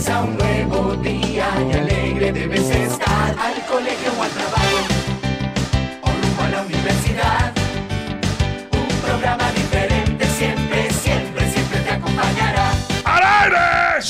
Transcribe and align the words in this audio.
Comienza 0.00 0.22
un 0.22 0.36
nuevo 0.38 0.96
día 0.96 1.46
y 1.68 1.72
alegre 1.76 2.32
debes 2.32 2.70
estar. 2.70 3.36
Al 3.38 3.66
colegio 3.66 4.12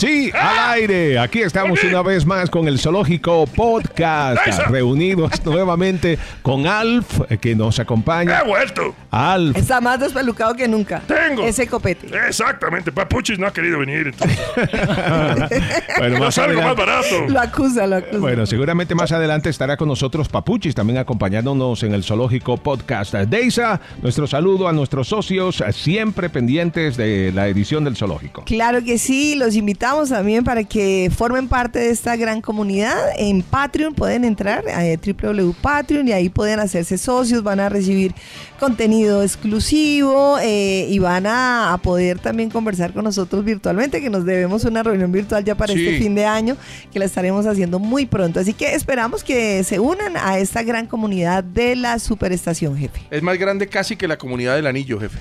Sí, 0.00 0.30
al 0.32 0.80
aire. 0.80 1.18
Aquí 1.18 1.42
estamos 1.42 1.84
una 1.84 2.00
vez 2.00 2.24
más 2.24 2.48
con 2.48 2.66
el 2.66 2.78
Zoológico 2.78 3.46
Podcast, 3.46 4.40
¡Eso! 4.46 4.62
reunidos 4.70 5.44
nuevamente 5.44 6.18
con 6.40 6.66
Alf, 6.66 7.20
eh, 7.28 7.36
que 7.36 7.54
nos 7.54 7.78
acompaña. 7.78 8.40
¡He 8.40 8.48
vuelto! 8.48 8.94
Alf, 9.10 9.58
Está 9.58 9.82
más 9.82 10.00
despelucado 10.00 10.54
que 10.54 10.66
nunca. 10.66 11.00
Tengo. 11.00 11.42
Ese 11.42 11.66
copete. 11.66 12.06
Exactamente, 12.26 12.90
Papuchis 12.90 13.38
no 13.38 13.46
ha 13.46 13.52
querido 13.52 13.80
venir. 13.80 14.06
Entonces, 14.06 14.38
bueno, 15.98 16.14
no 16.18 16.24
más 16.24 16.34
salgo 16.34 16.62
más 16.62 16.76
barato. 16.76 17.28
Lo 17.28 17.38
acusa, 17.38 17.86
lo 17.86 17.96
acusa. 17.96 18.18
Bueno, 18.20 18.46
seguramente 18.46 18.94
más 18.94 19.12
adelante 19.12 19.50
estará 19.50 19.76
con 19.76 19.86
nosotros 19.86 20.30
Papuchis, 20.30 20.74
también 20.74 20.98
acompañándonos 20.98 21.82
en 21.82 21.92
el 21.92 22.04
Zoológico 22.04 22.56
Podcast. 22.56 23.12
Deisa, 23.12 23.78
nuestro 24.00 24.26
saludo 24.26 24.66
a 24.66 24.72
nuestros 24.72 25.08
socios, 25.08 25.62
siempre 25.72 26.30
pendientes 26.30 26.96
de 26.96 27.32
la 27.34 27.48
edición 27.48 27.84
del 27.84 27.98
Zoológico. 27.98 28.44
Claro 28.46 28.82
que 28.82 28.96
sí, 28.96 29.34
los 29.34 29.56
invitamos 29.56 29.89
también 30.08 30.44
para 30.44 30.64
que 30.64 31.10
formen 31.14 31.48
parte 31.48 31.78
de 31.78 31.90
esta 31.90 32.16
gran 32.16 32.40
comunidad. 32.40 32.96
En 33.16 33.42
Patreon 33.42 33.94
pueden 33.94 34.24
entrar 34.24 34.64
a 34.68 34.82
www.patreon 34.82 36.08
y 36.08 36.12
ahí 36.12 36.28
pueden 36.28 36.60
hacerse 36.60 36.96
socios, 36.96 37.42
van 37.42 37.60
a 37.60 37.68
recibir 37.68 38.14
contenido 38.58 39.22
exclusivo 39.22 40.38
eh, 40.42 40.86
y 40.88 40.98
van 40.98 41.26
a, 41.26 41.72
a 41.72 41.78
poder 41.78 42.18
también 42.18 42.50
conversar 42.50 42.92
con 42.92 43.04
nosotros 43.04 43.44
virtualmente, 43.44 44.00
que 44.00 44.10
nos 44.10 44.24
debemos 44.24 44.64
una 44.64 44.82
reunión 44.82 45.10
virtual 45.12 45.44
ya 45.44 45.54
para 45.54 45.72
Sí. 45.72 45.86
este 45.86 45.98
fin 46.02 46.14
de 46.14 46.24
año, 46.24 46.56
que 46.92 46.98
la 46.98 47.04
estaremos 47.04 47.46
haciendo 47.46 47.78
muy 47.78 48.06
pronto. 48.06 48.40
Así 48.40 48.52
que 48.52 48.74
esperamos 48.74 49.22
que 49.24 49.62
se 49.64 49.78
unan 49.80 50.16
a 50.16 50.38
esta 50.38 50.62
gran 50.62 50.86
comunidad 50.86 51.42
de 51.44 51.76
la 51.76 51.98
superestación, 51.98 52.76
jefe. 52.76 53.00
Es 53.10 53.22
más 53.22 53.38
grande 53.38 53.66
casi 53.68 53.96
que 53.96 54.06
la 54.08 54.18
comunidad 54.18 54.56
del 54.56 54.66
anillo, 54.66 54.98
jefe. 55.00 55.18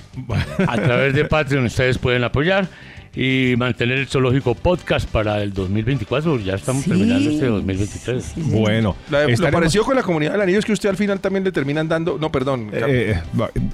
A 0.66 0.76
través 0.76 1.14
de 1.14 1.24
Patreon 1.24 1.64
ustedes 1.66 1.98
pueden 1.98 2.24
apoyar 2.24 2.68
y 3.14 3.54
mantener 3.56 3.98
el 3.98 4.06
zoológico 4.08 4.54
podcast 4.54 5.08
para 5.08 5.42
el 5.42 5.52
2024. 5.52 6.38
Ya 6.40 6.54
estamos 6.54 6.84
Sí. 6.84 6.90
terminando 6.90 7.30
este 7.30 7.46
2023. 7.46 8.24
Sí, 8.24 8.32
sí. 8.34 8.40
Bueno, 8.52 8.96
La- 9.10 9.26
lo 9.26 9.84
con 9.84 9.96
la 9.96 10.02
comunidad 10.02 10.32
del 10.32 10.40
anillo 10.42 10.58
es 10.58 10.64
que 10.64 10.72
usted 10.72 10.88
al 10.88 10.96
final 10.96 11.20
también 11.20 11.44
le 11.44 11.52
terminan 11.52 11.88
dando. 11.88 12.18
No, 12.18 12.30
perdón. 12.30 12.70
Eh, 12.72 13.16
eh, 13.16 13.20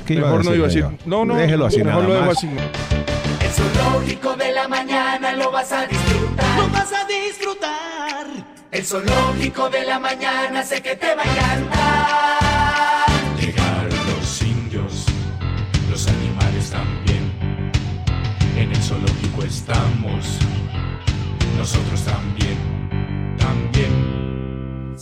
¿qué 0.06 0.14
iba 0.14 0.26
mejor 0.28 0.44
no 0.44 0.54
iba 0.54 0.64
a 0.64 0.68
decir. 0.68 0.86
No, 1.04 1.24
no. 1.24 1.36
Déjelo 1.36 1.66
así, 1.66 1.78
Mejor 1.82 2.04
nada 2.04 2.08
lo 2.08 2.14
dejo 2.20 2.30
así. 2.32 2.48
El 2.48 3.50
zoológico 3.50 4.36
de 4.36 4.52
la 4.52 4.68
mañana 4.68 5.32
lo 5.34 5.50
vas 5.50 5.72
a 5.72 5.86
disfrutar. 5.86 6.58
Lo 6.58 6.68
vas 6.70 6.92
a 6.92 7.06
disfrutar. 7.06 8.26
El 8.72 8.84
zoológico 8.84 9.70
de 9.70 9.84
la 9.84 9.98
mañana 9.98 10.62
sé 10.62 10.82
que 10.82 10.96
te 10.96 11.14
va 11.14 11.22
a 11.22 11.24
encantar. 11.24 12.35
Estamos, 19.46 20.38
nosotros 21.56 22.02
también, 22.04 22.58
también. 23.38 24.96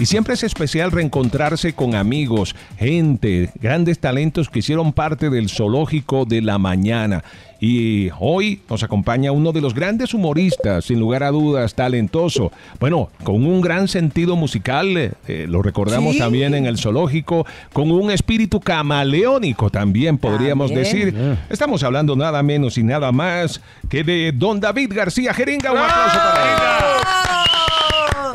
Y 0.00 0.06
siempre 0.06 0.32
es 0.32 0.42
especial 0.42 0.92
reencontrarse 0.92 1.74
con 1.74 1.94
amigos, 1.94 2.56
gente, 2.78 3.50
grandes 3.60 3.98
talentos 3.98 4.48
que 4.48 4.60
hicieron 4.60 4.94
parte 4.94 5.28
del 5.28 5.50
zoológico 5.50 6.24
de 6.24 6.40
la 6.40 6.56
mañana. 6.56 7.22
Y 7.60 8.08
hoy 8.18 8.62
nos 8.70 8.82
acompaña 8.82 9.30
uno 9.32 9.52
de 9.52 9.60
los 9.60 9.74
grandes 9.74 10.14
humoristas, 10.14 10.86
sin 10.86 10.98
lugar 10.98 11.22
a 11.22 11.30
dudas, 11.30 11.74
talentoso. 11.74 12.50
Bueno, 12.78 13.10
con 13.24 13.44
un 13.44 13.60
gran 13.60 13.88
sentido 13.88 14.36
musical, 14.36 14.96
eh, 14.96 15.12
eh, 15.28 15.44
lo 15.46 15.60
recordamos 15.60 16.14
Sí. 16.14 16.18
también 16.20 16.54
en 16.54 16.64
el 16.64 16.78
zoológico, 16.78 17.44
con 17.74 17.90
un 17.90 18.10
espíritu 18.10 18.58
camaleónico 18.58 19.68
también, 19.68 20.16
podríamos 20.16 20.70
También. 20.72 20.84
decir. 21.10 21.36
Estamos 21.50 21.82
hablando 21.82 22.16
nada 22.16 22.42
menos 22.42 22.78
y 22.78 22.82
nada 22.82 23.12
más 23.12 23.60
que 23.90 24.02
de 24.02 24.32
don 24.34 24.60
David 24.60 24.92
García 24.94 25.34
Jeringa. 25.34 25.72
Un 25.72 25.78
aplauso 25.78 26.16
para 26.16 26.44
él. 26.44 27.19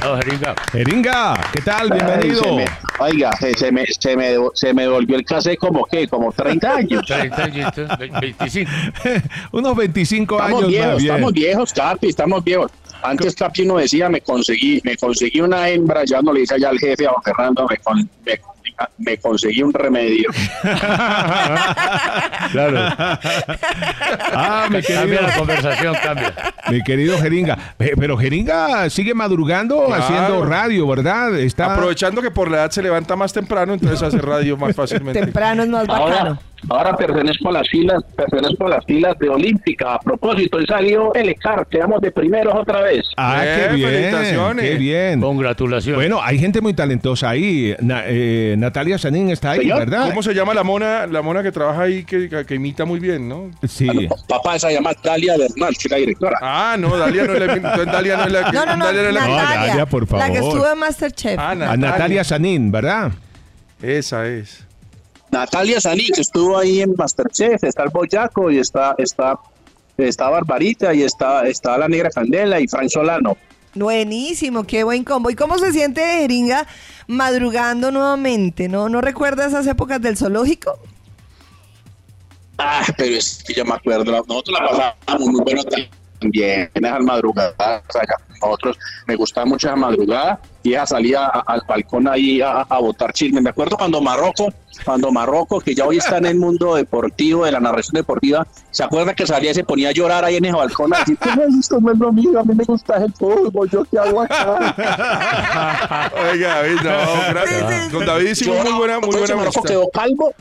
Oh, 0.07 0.15
Jeringa. 0.17 0.55
Jeringa, 0.71 1.39
¿qué 1.53 1.61
tal? 1.61 1.89
Bienvenido. 1.89 2.41
Ay, 2.43 2.49
se 2.49 2.55
me- 2.55 2.65
oiga, 2.99 3.31
se, 3.39 3.53
se 3.55 3.71
me, 3.71 3.85
se, 3.87 4.15
me, 4.15 4.35
se 4.53 4.73
me 4.73 4.87
volvió 4.87 5.15
el 5.15 5.25
cassette 5.25 5.57
como 5.57 5.83
que, 5.85 6.07
como 6.07 6.31
30 6.31 6.75
años. 6.75 7.03
30 7.07 7.43
añitos, 7.43 7.97
ve- 7.97 8.11
25. 8.21 8.71
Unos 9.51 9.75
25 9.75 10.35
Estamos 10.35 10.59
años 10.59 10.69
viejos, 10.69 10.87
más 10.93 10.97
bien. 11.01 11.11
estamos 11.13 11.33
viejos, 11.33 11.73
Capi, 11.73 12.07
estamos 12.07 12.43
viejos. 12.43 12.71
Antes 13.01 13.35
Capi 13.35 13.63
uno 13.63 13.77
decía, 13.77 14.09
me 14.09 14.21
conseguí, 14.21 14.79
me 14.83 14.95
conseguí 14.97 15.41
una 15.41 15.69
hembra, 15.69 16.03
ya 16.05 16.21
no 16.21 16.33
le 16.33 16.41
dice 16.41 16.55
allá 16.55 16.69
al 16.69 16.79
jefe, 16.79 17.07
a 17.07 17.11
don 17.11 17.21
Fernando, 17.23 17.67
me, 17.69 17.77
con- 17.77 18.09
me, 18.25 18.39
me 18.97 19.17
conseguí 19.17 19.61
un 19.63 19.73
remedio. 19.73 20.29
Claro. 22.51 22.77
Ah, 24.33 24.67
mi 24.69 24.81
Cambia 24.81 24.81
querido, 24.81 25.21
la 25.21 25.33
conversación, 25.35 25.95
cambia. 26.01 26.33
mi 26.69 26.81
querido 26.83 27.17
Jeringa. 27.17 27.57
Pe- 27.77 27.93
Pero 27.97 28.17
Jeringa 28.17 28.89
sigue 28.89 29.13
madrugando 29.13 29.85
Claro. 29.85 30.03
haciendo 30.03 30.45
radio, 30.45 30.87
¿verdad? 30.87 31.35
Está 31.37 31.73
Aprovechando 31.73 32.21
que 32.21 32.31
por 32.31 32.49
la 32.49 32.57
edad 32.57 32.71
se 32.71 32.81
levanta 32.81 33.15
más 33.15 33.33
temprano, 33.33 33.73
entonces 33.73 34.01
hace 34.01 34.17
radio 34.19 34.57
más 34.57 34.75
fácilmente. 34.75 35.19
Temprano 35.19 35.63
es 35.63 35.69
más 35.69 35.87
bacano. 35.87 36.05
ahora 36.17 36.39
pertenezco 36.67 37.49
a 37.49 37.51
las 37.51 37.69
filas, 37.69 38.03
pertenezco 38.15 38.65
a 38.65 38.69
las 38.69 38.85
filas 38.85 39.17
de 39.19 39.29
Olímpica. 39.29 39.95
A 39.95 39.99
propósito, 39.99 40.59
y 40.59 40.65
salió 40.65 41.13
el 41.13 41.29
ECAR, 41.29 41.67
quedamos 41.67 42.01
de 42.01 42.11
primeros 42.11 42.53
otra 42.55 42.81
vez. 42.81 43.05
Ah, 43.17 43.43
Eh, 43.45 43.67
qué 43.69 43.75
bien, 43.75 43.89
felicitaciones. 43.89 44.65
qué 44.69 44.75
bien. 44.75 45.21
Congratulaciones. 45.21 45.95
Bueno, 45.97 46.19
hay 46.21 46.39
gente 46.39 46.61
muy 46.61 46.73
talentosa 46.73 47.29
ahí. 47.29 47.75
Na- 47.81 48.03
eh, 48.05 48.55
Natalia 48.57 48.97
Sanín 48.97 49.29
está 49.29 49.51
ahí, 49.51 49.59
Señor, 49.61 49.79
¿verdad? 49.79 50.09
¿Cómo 50.09 50.23
se 50.23 50.33
llama 50.33 50.53
la 50.53 50.63
mona, 50.63 51.05
la 51.07 51.21
mona 51.21 51.43
que 51.43 51.51
trabaja 51.51 51.83
ahí 51.83 52.03
que, 52.03 52.29
que- 52.45 52.55
imita 52.55 52.85
muy 52.85 52.99
bien, 52.99 53.27
no? 53.27 53.51
Sí. 53.67 53.87
Papá, 54.29 54.55
esa 54.55 54.71
llama 54.71 54.91
Dalia 55.03 55.35
Bernal, 55.37 55.73
que 55.73 55.87
es 55.87 55.91
la 55.91 55.97
directora. 55.97 56.37
Ah, 56.41 56.75
no, 56.79 56.97
Dalia 56.97 57.25
no 57.25 57.33
es 57.33 57.39
la, 57.39 57.47
Dalia 57.85 58.17
no 58.17 58.23
es 58.23 58.31
la 58.31 58.45
que. 58.45 58.51
No, 58.53 58.65
no, 58.65 58.75
no, 58.77 58.85
Dalia 58.85 59.01
no 59.03 59.07
es 59.09 59.13
la 59.13 59.21
que- 59.21 59.27
No, 59.27 59.35
Natalia, 59.35 59.67
Dalia, 59.67 59.85
por 59.85 60.01
La 60.13 60.27
que 60.31 60.33
favor. 60.37 60.53
estuvo 60.53 60.71
en 60.73 60.79
Masterchef. 60.79 61.39
Ah, 61.39 61.51
A 61.51 61.77
Natalia 61.77 62.23
Sanín, 62.23 62.71
¿verdad? 62.71 63.11
Esa 63.81 64.27
es. 64.27 64.65
Natalia 65.35 65.81
Saní, 65.81 66.07
que 66.07 66.21
estuvo 66.21 66.57
ahí 66.57 66.79
en 66.79 66.95
Masterchef, 66.97 67.61
está 67.61 67.83
el 67.83 67.89
Boyaco 67.89 68.49
y 68.49 68.59
está, 68.59 68.95
está, 68.97 69.37
está 69.97 70.29
Barbarita 70.29 70.93
y 70.93 71.03
está, 71.03 71.45
está 71.45 71.77
la 71.77 71.89
Negra 71.89 72.09
Candela 72.09 72.61
y 72.61 72.69
Fran 72.69 72.89
Solano. 72.89 73.35
Buenísimo, 73.73 74.63
qué 74.63 74.85
buen 74.85 75.03
combo. 75.03 75.29
¿Y 75.29 75.35
cómo 75.35 75.57
se 75.57 75.73
siente 75.73 75.99
Jeringa 75.99 76.65
madrugando 77.07 77.91
nuevamente? 77.91 78.69
¿No, 78.69 78.87
¿No 78.87 79.01
recuerda 79.01 79.45
esas 79.45 79.67
épocas 79.67 80.01
del 80.01 80.15
zoológico? 80.15 80.79
Ah, 82.57 82.85
pero 82.95 83.17
es 83.17 83.43
que 83.45 83.53
yo 83.55 83.65
me 83.65 83.73
acuerdo, 83.73 84.05
nosotros 84.05 84.57
la 84.57 84.69
pasábamos 84.69 85.27
muy 85.27 85.41
bueno 85.41 85.63
también, 86.21 86.71
esas 86.73 87.01
madrugadas, 87.01 87.83
o 87.89 87.91
sea, 87.91 88.03
nosotros 88.41 88.77
me 89.05 89.17
gustaba 89.17 89.45
mucho 89.45 89.67
esa 89.67 89.75
madrugada 89.75 90.39
y 90.65 90.73
esa 90.73 90.85
salida 90.87 91.27
al 91.45 91.61
balcón 91.67 92.07
ahí 92.07 92.41
a, 92.41 92.61
a 92.61 92.79
botar 92.79 93.13
chismes. 93.13 93.43
Me 93.43 93.51
acuerdo 93.51 93.77
cuando 93.77 94.01
Marroco, 94.01 94.47
cuando 94.83 95.11
Marroco, 95.11 95.59
que 95.59 95.75
ya 95.75 95.85
hoy 95.85 95.97
está 95.97 96.17
en 96.17 96.25
el 96.25 96.35
mundo 96.37 96.75
deportivo, 96.75 97.45
de 97.45 97.51
la 97.51 97.59
narración 97.59 97.93
deportiva, 97.93 98.45
se 98.71 98.83
acuerda 98.83 99.13
que 99.13 99.27
salía 99.27 99.51
y 99.51 99.53
se 99.53 99.63
ponía 99.63 99.89
a 99.89 99.91
llorar 99.91 100.25
ahí 100.25 100.37
en 100.37 100.45
ese 100.45 100.55
balcón, 100.55 100.93
a 100.93 100.99
decir, 100.99 101.17
"¿Cómo 101.17 101.43
es 101.43 101.55
esto? 101.59 101.79
No 101.79 101.91
es 101.91 101.99
lo 101.99 102.11
mío, 102.11 102.39
a 102.39 102.43
mí 102.43 102.55
me 102.55 102.63
gusta 102.63 102.97
el 102.97 103.13
fútbol, 103.13 103.69
yo 103.69 103.85
qué 103.85 103.99
hago 103.99 104.21
acá. 104.21 106.11
Oiga, 106.31 106.55
David, 106.55 106.75
no, 106.83 106.99
gracias. 107.29 107.91
Con 107.93 108.05
David 108.05 108.29
hicimos 108.29 108.63
muy 108.63 108.73
buena, 108.73 108.99
muy 108.99 109.15
buena 109.17 109.35
Marroco 109.35 109.63
quedó 109.63 109.89
calvo, 109.89 110.33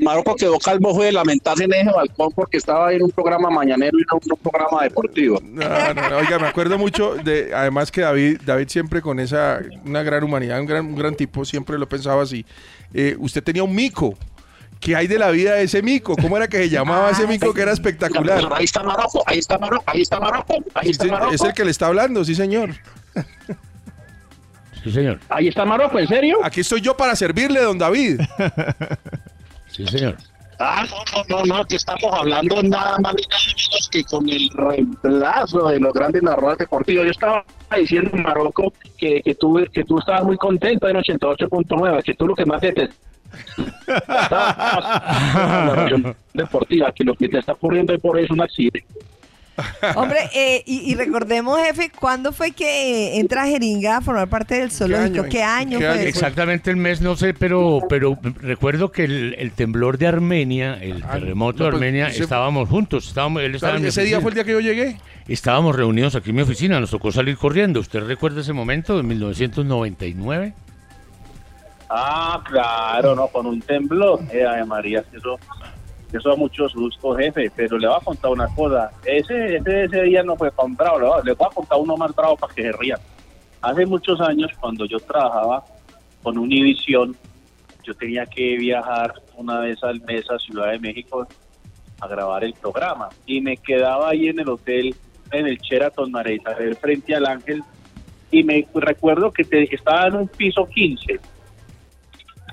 Marroco 0.00 0.36
quedó 0.36 0.58
calvo 0.58 0.94
fue 0.94 1.06
de 1.06 1.12
lamentarse 1.12 1.64
en 1.64 1.72
ese 1.72 1.90
balcón 1.90 2.30
porque 2.34 2.56
estaba 2.58 2.92
en 2.92 3.02
un 3.02 3.10
programa 3.10 3.50
mañanero 3.50 3.98
y 3.98 4.02
no 4.02 4.18
en 4.24 4.32
un 4.32 4.38
programa 4.38 4.82
deportivo. 4.82 5.40
No, 5.42 5.68
no, 5.94 6.10
no, 6.10 6.16
oiga, 6.18 6.38
me 6.38 6.46
acuerdo 6.48 6.78
mucho 6.78 7.14
de, 7.16 7.52
además 7.54 7.90
que 7.90 8.02
David, 8.02 8.40
David 8.44 8.68
siempre 8.68 9.00
con 9.02 9.20
esa, 9.20 9.60
una 9.84 10.02
gran 10.02 10.24
humanidad, 10.24 10.60
un 10.60 10.66
gran, 10.66 10.86
un 10.86 10.94
gran 10.94 11.14
tipo, 11.14 11.44
siempre 11.44 11.78
lo 11.78 11.88
pensaba 11.88 12.22
así. 12.22 12.44
Eh, 12.92 13.16
usted 13.18 13.42
tenía 13.42 13.64
un 13.64 13.74
mico. 13.74 14.16
¿Qué 14.80 14.94
hay 14.94 15.06
de 15.06 15.18
la 15.18 15.30
vida 15.30 15.54
de 15.54 15.62
ese 15.62 15.82
mico? 15.82 16.14
¿Cómo 16.16 16.36
era 16.36 16.46
que 16.46 16.58
se 16.58 16.68
llamaba 16.68 17.10
ese 17.10 17.26
mico 17.26 17.54
que 17.54 17.62
era 17.62 17.72
espectacular? 17.72 18.52
Ahí 18.52 18.64
está 18.64 18.82
Marroco, 18.82 19.22
ahí 19.26 19.38
está 19.38 19.58
Marroco, 19.58 19.84
ahí 19.86 20.02
está 20.02 20.20
Marroco, 20.20 20.54
ahí 20.74 20.90
está 20.90 21.04
sí, 21.04 21.10
Marroco. 21.10 21.32
es 21.32 21.40
el 21.40 21.54
que 21.54 21.64
le 21.64 21.70
está 21.70 21.86
hablando, 21.86 22.24
sí, 22.24 22.34
señor. 22.34 22.74
Sí, 24.82 24.92
señor. 24.92 25.18
Ahí 25.30 25.48
está 25.48 25.64
Marroco, 25.64 25.98
¿en 25.98 26.06
serio? 26.06 26.36
Aquí 26.44 26.60
estoy 26.60 26.82
yo 26.82 26.94
para 26.94 27.16
servirle, 27.16 27.62
don 27.62 27.78
David. 27.78 28.20
Sí, 29.68 29.84
señor. 29.88 30.16
Ah, 30.58 30.84
no, 30.88 31.24
no, 31.28 31.44
no, 31.44 31.56
no, 31.56 31.64
que 31.64 31.76
estamos 31.76 32.04
hablando 32.12 32.62
nada 32.62 32.96
más 32.98 33.14
ni 33.14 33.22
nada 33.22 33.42
menos 33.46 33.88
que 33.90 34.04
con 34.04 34.28
el 34.28 34.48
reemplazo 34.50 35.68
de 35.68 35.80
los 35.80 35.92
grandes 35.92 36.22
narradores 36.22 36.58
deportivos. 36.58 37.06
Yo 37.06 37.10
estaba 37.10 37.44
diciendo 37.76 38.10
en 38.12 38.22
Marroco 38.22 38.72
que, 38.96 39.22
que, 39.22 39.34
tú, 39.34 39.64
que 39.72 39.84
tú 39.84 39.98
estabas 39.98 40.24
muy 40.24 40.36
contento 40.36 40.88
en 40.88 40.96
88.9, 40.96 42.02
que 42.02 42.14
tú 42.14 42.26
lo 42.26 42.34
que 42.34 42.46
más 42.46 42.62
narración 45.66 46.16
deportiva, 46.34 46.92
que 46.92 47.04
lo 47.04 47.14
que 47.14 47.28
te 47.28 47.38
está 47.38 47.52
ocurriendo 47.52 47.92
es 47.92 48.00
por 48.00 48.18
eso 48.18 48.34
un 48.34 48.42
accidente. 48.42 48.84
Hombre, 49.96 50.18
eh, 50.34 50.62
y, 50.66 50.90
y 50.90 50.94
recordemos, 50.94 51.60
jefe, 51.60 51.90
¿cuándo 51.90 52.32
fue 52.32 52.50
que 52.50 53.18
entra 53.18 53.46
Jeringa 53.46 53.98
a 53.98 54.00
formar 54.00 54.28
parte 54.28 54.56
del 54.56 54.70
zoológico? 54.70 55.24
¿Qué 55.24 55.42
año, 55.42 55.78
fue? 55.78 55.94
eso? 55.94 56.08
Exactamente 56.08 56.70
el 56.70 56.76
mes, 56.76 57.00
no 57.00 57.14
sé, 57.16 57.34
pero, 57.34 57.80
pero 57.88 58.18
recuerdo 58.40 58.90
que 58.90 59.04
el, 59.04 59.34
el 59.38 59.52
temblor 59.52 59.98
de 59.98 60.08
Armenia, 60.08 60.74
el 60.80 61.02
terremoto 61.02 61.58
no, 61.58 61.64
de 61.66 61.70
pues, 61.70 61.82
Armenia, 61.82 62.08
estábamos 62.08 62.68
juntos. 62.68 63.06
Estábamos, 63.06 63.42
él 63.42 63.54
estaba 63.54 63.76
Ese 63.76 64.02
día 64.02 64.20
fue 64.20 64.30
el 64.30 64.34
día 64.34 64.44
que 64.44 64.52
yo 64.52 64.60
llegué. 64.60 64.98
Estábamos 65.28 65.76
reunidos 65.76 66.14
aquí 66.16 66.30
en 66.30 66.36
mi 66.36 66.42
oficina, 66.42 66.80
nos 66.80 66.90
tocó 66.90 67.12
salir 67.12 67.36
corriendo. 67.36 67.80
¿Usted 67.80 68.00
recuerda 68.00 68.40
ese 68.40 68.52
momento 68.52 68.96
de 68.96 69.04
1999? 69.04 70.52
Ah, 71.88 72.42
claro, 72.44 73.14
no, 73.14 73.28
con 73.28 73.46
un 73.46 73.60
temblor. 73.60 74.20
Eh, 74.32 74.44
María, 74.66 75.04
eso, 75.12 75.38
eso 76.18 76.30
da 76.30 76.36
mucho 76.36 76.68
susto, 76.68 77.14
jefe. 77.16 77.50
Pero 77.54 77.78
le 77.78 77.86
voy 77.88 77.96
a 78.00 78.04
contar 78.04 78.30
una 78.30 78.46
cosa. 78.48 78.90
Ese, 79.04 79.56
ese, 79.56 79.84
ese 79.84 80.02
día 80.02 80.22
no 80.22 80.36
fue 80.36 80.50
tan 80.50 80.74
bravo. 80.76 80.98
Le 81.22 81.32
voy, 81.32 81.44
a- 81.44 81.48
a 81.48 81.54
contar 81.54 81.78
uno 81.78 81.96
más 81.96 82.14
bravo 82.14 82.36
para 82.36 82.52
que 82.54 82.62
se 82.62 82.72
rían. 82.72 82.98
Hace 83.62 83.86
muchos 83.86 84.20
años, 84.20 84.50
cuando 84.60 84.84
yo 84.86 84.98
trabajaba 85.00 85.64
con 86.22 86.38
Univisión, 86.38 87.16
yo 87.82 87.94
tenía 87.94 88.26
que 88.26 88.56
viajar 88.56 89.14
una 89.36 89.60
vez 89.60 89.82
al 89.84 90.00
mes 90.02 90.30
a 90.30 90.38
Ciudad 90.38 90.70
de 90.72 90.78
México 90.78 91.26
a 92.00 92.08
grabar 92.08 92.44
el 92.44 92.54
programa. 92.54 93.08
Y 93.26 93.40
me 93.40 93.56
quedaba 93.56 94.10
ahí 94.10 94.28
en 94.28 94.40
el 94.40 94.48
hotel, 94.48 94.94
en 95.32 95.46
el 95.46 95.58
Sheraton 95.58 96.10
Isabel, 96.30 96.76
frente 96.76 97.14
al 97.14 97.26
Ángel. 97.26 97.62
Y 98.30 98.42
me 98.42 98.66
recuerdo 98.74 99.30
que 99.32 99.44
te- 99.44 99.74
estaba 99.74 100.08
en 100.08 100.16
un 100.16 100.28
piso 100.28 100.66
15 100.66 101.20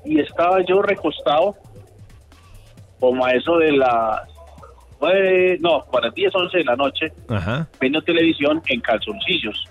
y 0.06 0.20
estaba 0.20 0.64
yo 0.66 0.82
recostado 0.82 1.56
como 3.02 3.26
a 3.26 3.32
eso 3.32 3.58
de 3.58 3.72
las 3.72 4.22
nueve, 5.02 5.58
no, 5.60 5.84
para 5.92 6.06
las 6.06 6.16
10, 6.16 6.34
11 6.34 6.58
de 6.60 6.64
la 6.64 6.76
noche, 6.76 7.12
Ajá. 7.28 7.68
viendo 7.82 8.02
televisión 8.04 8.62
en 8.68 8.80
calzoncillos. 8.80 9.66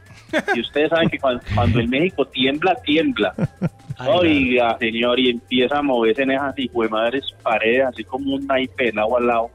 Y 0.54 0.60
ustedes 0.60 0.90
saben 0.90 1.08
que 1.08 1.18
cuando, 1.18 1.42
cuando 1.54 1.78
en 1.78 1.88
México 1.88 2.24
tiembla, 2.26 2.74
tiembla. 2.84 3.32
Oiga, 4.06 4.76
señor, 4.78 5.20
y 5.20 5.30
empieza 5.30 5.78
a 5.78 5.82
moverse 5.82 6.22
en 6.22 6.32
esas 6.32 6.58
hijo 6.58 6.82
de 6.82 6.88
madres 6.88 7.24
paredes, 7.42 7.86
así 7.86 8.02
como 8.02 8.34
un 8.34 8.46
naipe 8.46 8.86
de 8.86 8.92
lado 8.92 9.16
al 9.16 9.26
lado. 9.26 9.50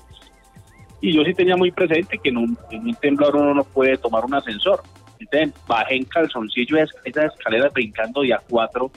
Y 1.01 1.11
yo 1.13 1.23
sí 1.25 1.33
tenía 1.33 1.57
muy 1.57 1.71
presente 1.71 2.17
que 2.17 2.29
en 2.29 2.37
un, 2.37 2.57
en 2.71 2.87
un 2.87 2.95
temblor 2.95 3.35
uno 3.35 3.53
no 3.53 3.63
puede 3.65 3.97
tomar 3.97 4.23
un 4.23 4.35
ascensor. 4.35 4.81
Entonces 5.19 5.53
bajé 5.67 5.95
en 5.95 6.05
calzoncillo 6.05 6.77
esa 6.77 6.93
esa 7.03 7.25
escalera 7.25 7.69
brincando 7.69 8.21
de 8.21 8.33
a 8.33 8.39
cuatro 8.49 8.91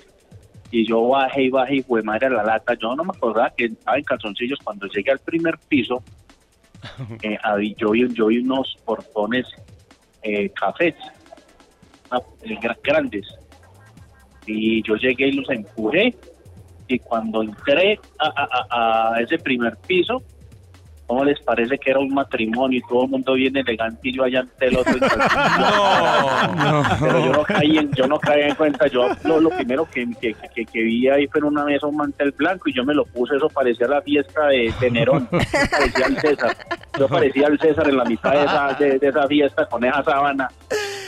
y 0.71 0.87
yo 0.87 1.07
bajé 1.09 1.45
y 1.45 1.51
bajé 1.51 1.77
y 1.77 1.83
fue 1.83 2.03
madre 2.03 2.27
a 2.27 2.31
la 2.31 2.45
lata. 2.45 2.75
Yo 2.81 2.95
no 2.95 3.05
me 3.05 3.13
acordaba 3.17 3.53
que 3.57 3.67
estaba 3.67 3.97
en 3.99 4.05
calzoncillos. 4.05 4.59
Cuando 4.63 4.87
llegué 4.89 5.11
al 5.13 5.19
primer 5.21 5.55
piso, 5.69 6.03
eh, 7.23 7.39
yo, 7.79 7.91
vi, 7.91 8.07
yo 8.15 8.27
vi 8.27 8.39
unos 8.39 8.77
portones 8.85 9.47
eh, 10.23 10.51
cafés 10.51 10.95
ah, 12.11 12.21
eh, 12.43 12.57
gra- 12.61 12.79
grandes. 12.83 13.27
Y 14.47 14.83
yo 14.87 14.97
llegué 14.97 15.29
y 15.29 15.33
los 15.33 15.49
empujé. 15.51 16.15
Y 16.87 16.99
cuando 17.01 17.43
entré 17.43 17.99
a, 18.19 18.27
a- 18.29 18.49
a- 18.71 19.15
a 19.15 19.21
ese 19.21 19.39
primer 19.39 19.77
piso, 19.87 20.23
¿cómo 21.09 21.25
les 21.25 21.41
parece 21.41 21.77
que 21.79 21.91
era 21.91 21.99
un 21.99 22.13
matrimonio 22.15 22.79
y 22.79 22.89
todo 22.89 23.05
el 23.05 23.11
mundo 23.11 23.33
bien 23.33 23.57
elegante 23.57 24.09
y 24.11 24.17
yo 24.17 24.23
allá 24.25 24.41
ante 24.41 24.67
el 24.67 24.77
otro? 24.77 24.93
en 24.93 24.99
calzoncillos? 25.01 26.87
Pero 27.01 27.25
yo 27.25 27.33
no 27.33 27.43
caí 27.43 27.79
en, 27.79 27.91
yo 27.93 28.07
no 28.07 28.19
caí 28.21 28.43
en 28.43 28.55
cuenta. 28.55 28.87
Yo 28.87 29.09
lo, 29.25 29.41
lo 29.41 29.51
primero 29.51 29.89
que, 29.91 30.07
que, 30.21 30.35
que- 30.55 30.67
que 30.67 30.83
vi 30.83 31.09
ahí 31.09 31.27
fue 31.29 31.39
en 31.41 31.47
una 31.47 31.65
mesa 31.65 31.87
un 31.87 31.97
mantel 31.97 32.31
blanco 32.33 32.69
y 32.69 32.75
yo 32.75 32.85
me 32.85 32.95
lo 32.95 33.05
puse. 33.07 33.37
Eso 33.37 33.49
parecía 33.49 33.89
la 33.89 34.03
fiesta 34.03 34.47
de, 34.49 34.73
de 34.81 34.91
Nerón. 34.91 35.27
parecía 35.27 36.07
el 36.07 36.19
César. 36.21 36.57
Yo 36.99 37.09
parecía 37.09 37.47
el 37.49 37.59
César 37.59 37.89
en 37.89 37.97
la 37.97 38.05
mitad 38.05 38.33
de 38.33 38.45
esa, 38.45 38.73
de, 38.75 38.99
de 38.99 39.09
esa 39.09 39.27
fiesta 39.27 39.67
con 39.67 39.83
esa 39.85 40.03
sábana. 40.05 40.49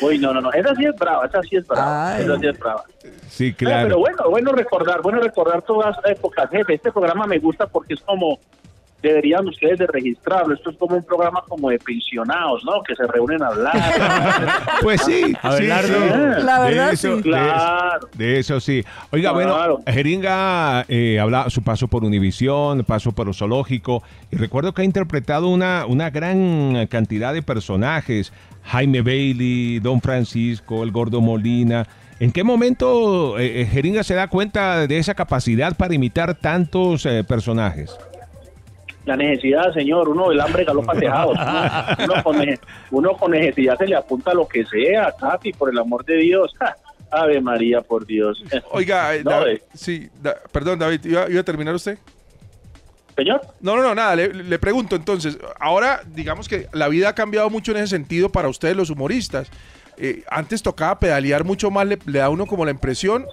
Uy, 0.00 0.18
no, 0.18 0.32
no, 0.32 0.40
no. 0.40 0.50
Esa 0.52 0.74
sí 0.76 0.86
es 0.86 0.96
brava, 0.96 1.26
esa 1.26 1.42
sí 1.42 1.56
es 1.56 1.66
brava. 1.66 2.14
Ay. 2.14 2.22
Esa 2.24 2.38
sí 2.38 2.46
es 2.46 2.58
brava. 2.58 2.82
Sí, 3.28 3.52
claro. 3.52 3.82
Pero 3.88 3.98
bueno, 3.98 4.16
bueno 4.30 4.52
recordar, 4.52 5.02
bueno 5.02 5.20
recordar 5.20 5.60
todas 5.62 5.94
las 6.02 6.12
épocas. 6.12 6.48
Jefe, 6.50 6.74
este 6.74 6.90
programa 6.90 7.26
me 7.26 7.38
gusta 7.38 7.66
porque 7.66 7.94
es 7.94 8.00
como, 8.00 8.38
deberían 9.02 9.46
ustedes 9.48 9.78
de 9.78 9.86
registrarlo. 9.86 10.54
Esto 10.54 10.70
es 10.70 10.76
como 10.76 10.96
un 10.96 11.04
programa 11.04 11.42
como 11.48 11.70
de 11.70 11.78
pensionados, 11.78 12.64
¿no? 12.64 12.82
Que 12.82 12.94
se 12.96 13.06
reúnen 13.06 13.42
a 13.42 13.48
hablar. 13.48 13.72
Pues 14.82 15.02
sí, 15.02 15.34
Abelardo. 15.42 15.88
sí, 15.88 15.94
sí. 15.94 16.44
La 16.44 16.62
De 16.62 16.68
verdad, 16.70 16.92
eso- 16.92 17.08
sí. 17.10 17.16
de 17.16 17.22
Claro. 17.22 17.98
eso- 18.08 18.18
De 18.18 18.38
eso 18.38 18.60
sí. 18.60 18.84
Oiga, 19.10 19.32
Claro. 19.32 19.78
bueno, 19.78 19.78
Jeringa 19.86 20.84
eh, 20.88 21.18
habla 21.20 21.48
su 21.50 21.62
paso 21.62 21.88
por 21.88 22.04
Univisión, 22.04 22.84
paso 22.84 23.12
por 23.12 23.28
el 23.28 23.34
zoológico, 23.34 24.02
y 24.30 24.36
recuerdo 24.36 24.72
que 24.72 24.82
ha 24.82 24.84
interpretado 24.84 25.48
una, 25.48 25.84
una 25.86 26.10
gran 26.10 26.86
cantidad 26.88 27.34
de 27.34 27.42
personajes, 27.42 28.32
Jaime 28.64 29.02
Bailey, 29.02 29.80
Don 29.80 30.00
Francisco, 30.00 30.82
el 30.82 30.90
Gordo 30.92 31.20
Molina. 31.20 31.86
¿En 32.20 32.32
qué 32.32 32.44
momento 32.44 33.38
eh, 33.38 33.62
eh, 33.62 33.66
Jeringa 33.66 34.02
se 34.02 34.14
da 34.14 34.28
cuenta 34.28 34.86
de 34.86 34.98
esa 34.98 35.14
capacidad 35.14 35.74
para 35.76 35.94
imitar 35.94 36.34
tantos 36.34 37.06
eh, 37.06 37.24
personajes? 37.24 37.96
La 39.06 39.16
necesidad, 39.16 39.72
señor, 39.72 40.08
uno 40.10 40.30
el 40.30 40.40
hambre 40.40 40.64
galopa 40.64 40.92
tejados. 40.94 41.36
Uno, 42.04 42.14
uno 42.14 42.22
con, 42.22 42.36
uno 42.90 43.12
con 43.16 43.30
necesidad 43.32 43.76
se 43.78 43.86
le 43.86 43.96
apunta 43.96 44.34
lo 44.34 44.46
que 44.46 44.64
sea, 44.66 45.12
Capi, 45.18 45.52
por 45.52 45.70
el 45.70 45.78
amor 45.78 46.04
de 46.04 46.16
Dios. 46.16 46.52
Ave 47.10 47.40
María, 47.40 47.80
por 47.80 48.06
Dios. 48.06 48.42
Oiga, 48.70 49.14
eh, 49.16 49.24
No, 49.24 49.30
David- 49.30 49.54
eh. 49.56 49.62
sí, 49.74 50.08
da- 50.22 50.36
perdón, 50.52 50.78
David, 50.78 51.04
¿iba, 51.06 51.28
iba 51.30 51.40
a 51.40 51.44
terminar 51.44 51.74
usted? 51.74 51.98
Señor. 53.16 53.40
No, 53.60 53.76
no, 53.76 53.82
no, 53.82 53.94
nada, 53.94 54.14
le, 54.16 54.32
le 54.32 54.58
pregunto 54.58 54.96
entonces, 54.96 55.36
ahora 55.58 56.00
digamos 56.14 56.48
que 56.48 56.68
la 56.72 56.88
vida 56.88 57.08
ha 57.10 57.14
cambiado 57.14 57.50
mucho 57.50 57.72
en 57.72 57.78
ese 57.78 57.88
sentido 57.88 58.30
para 58.30 58.48
ustedes 58.48 58.76
los 58.76 58.90
humoristas. 58.90 59.50
Eh, 59.96 60.22
antes 60.30 60.62
tocaba 60.62 60.98
pedalear 60.98 61.44
mucho 61.44 61.70
más, 61.70 61.86
le, 61.86 61.98
le 62.06 62.18
da 62.20 62.26
a 62.26 62.30
uno 62.30 62.46
como 62.46 62.64
la 62.64 62.70
impresión, 62.70 63.26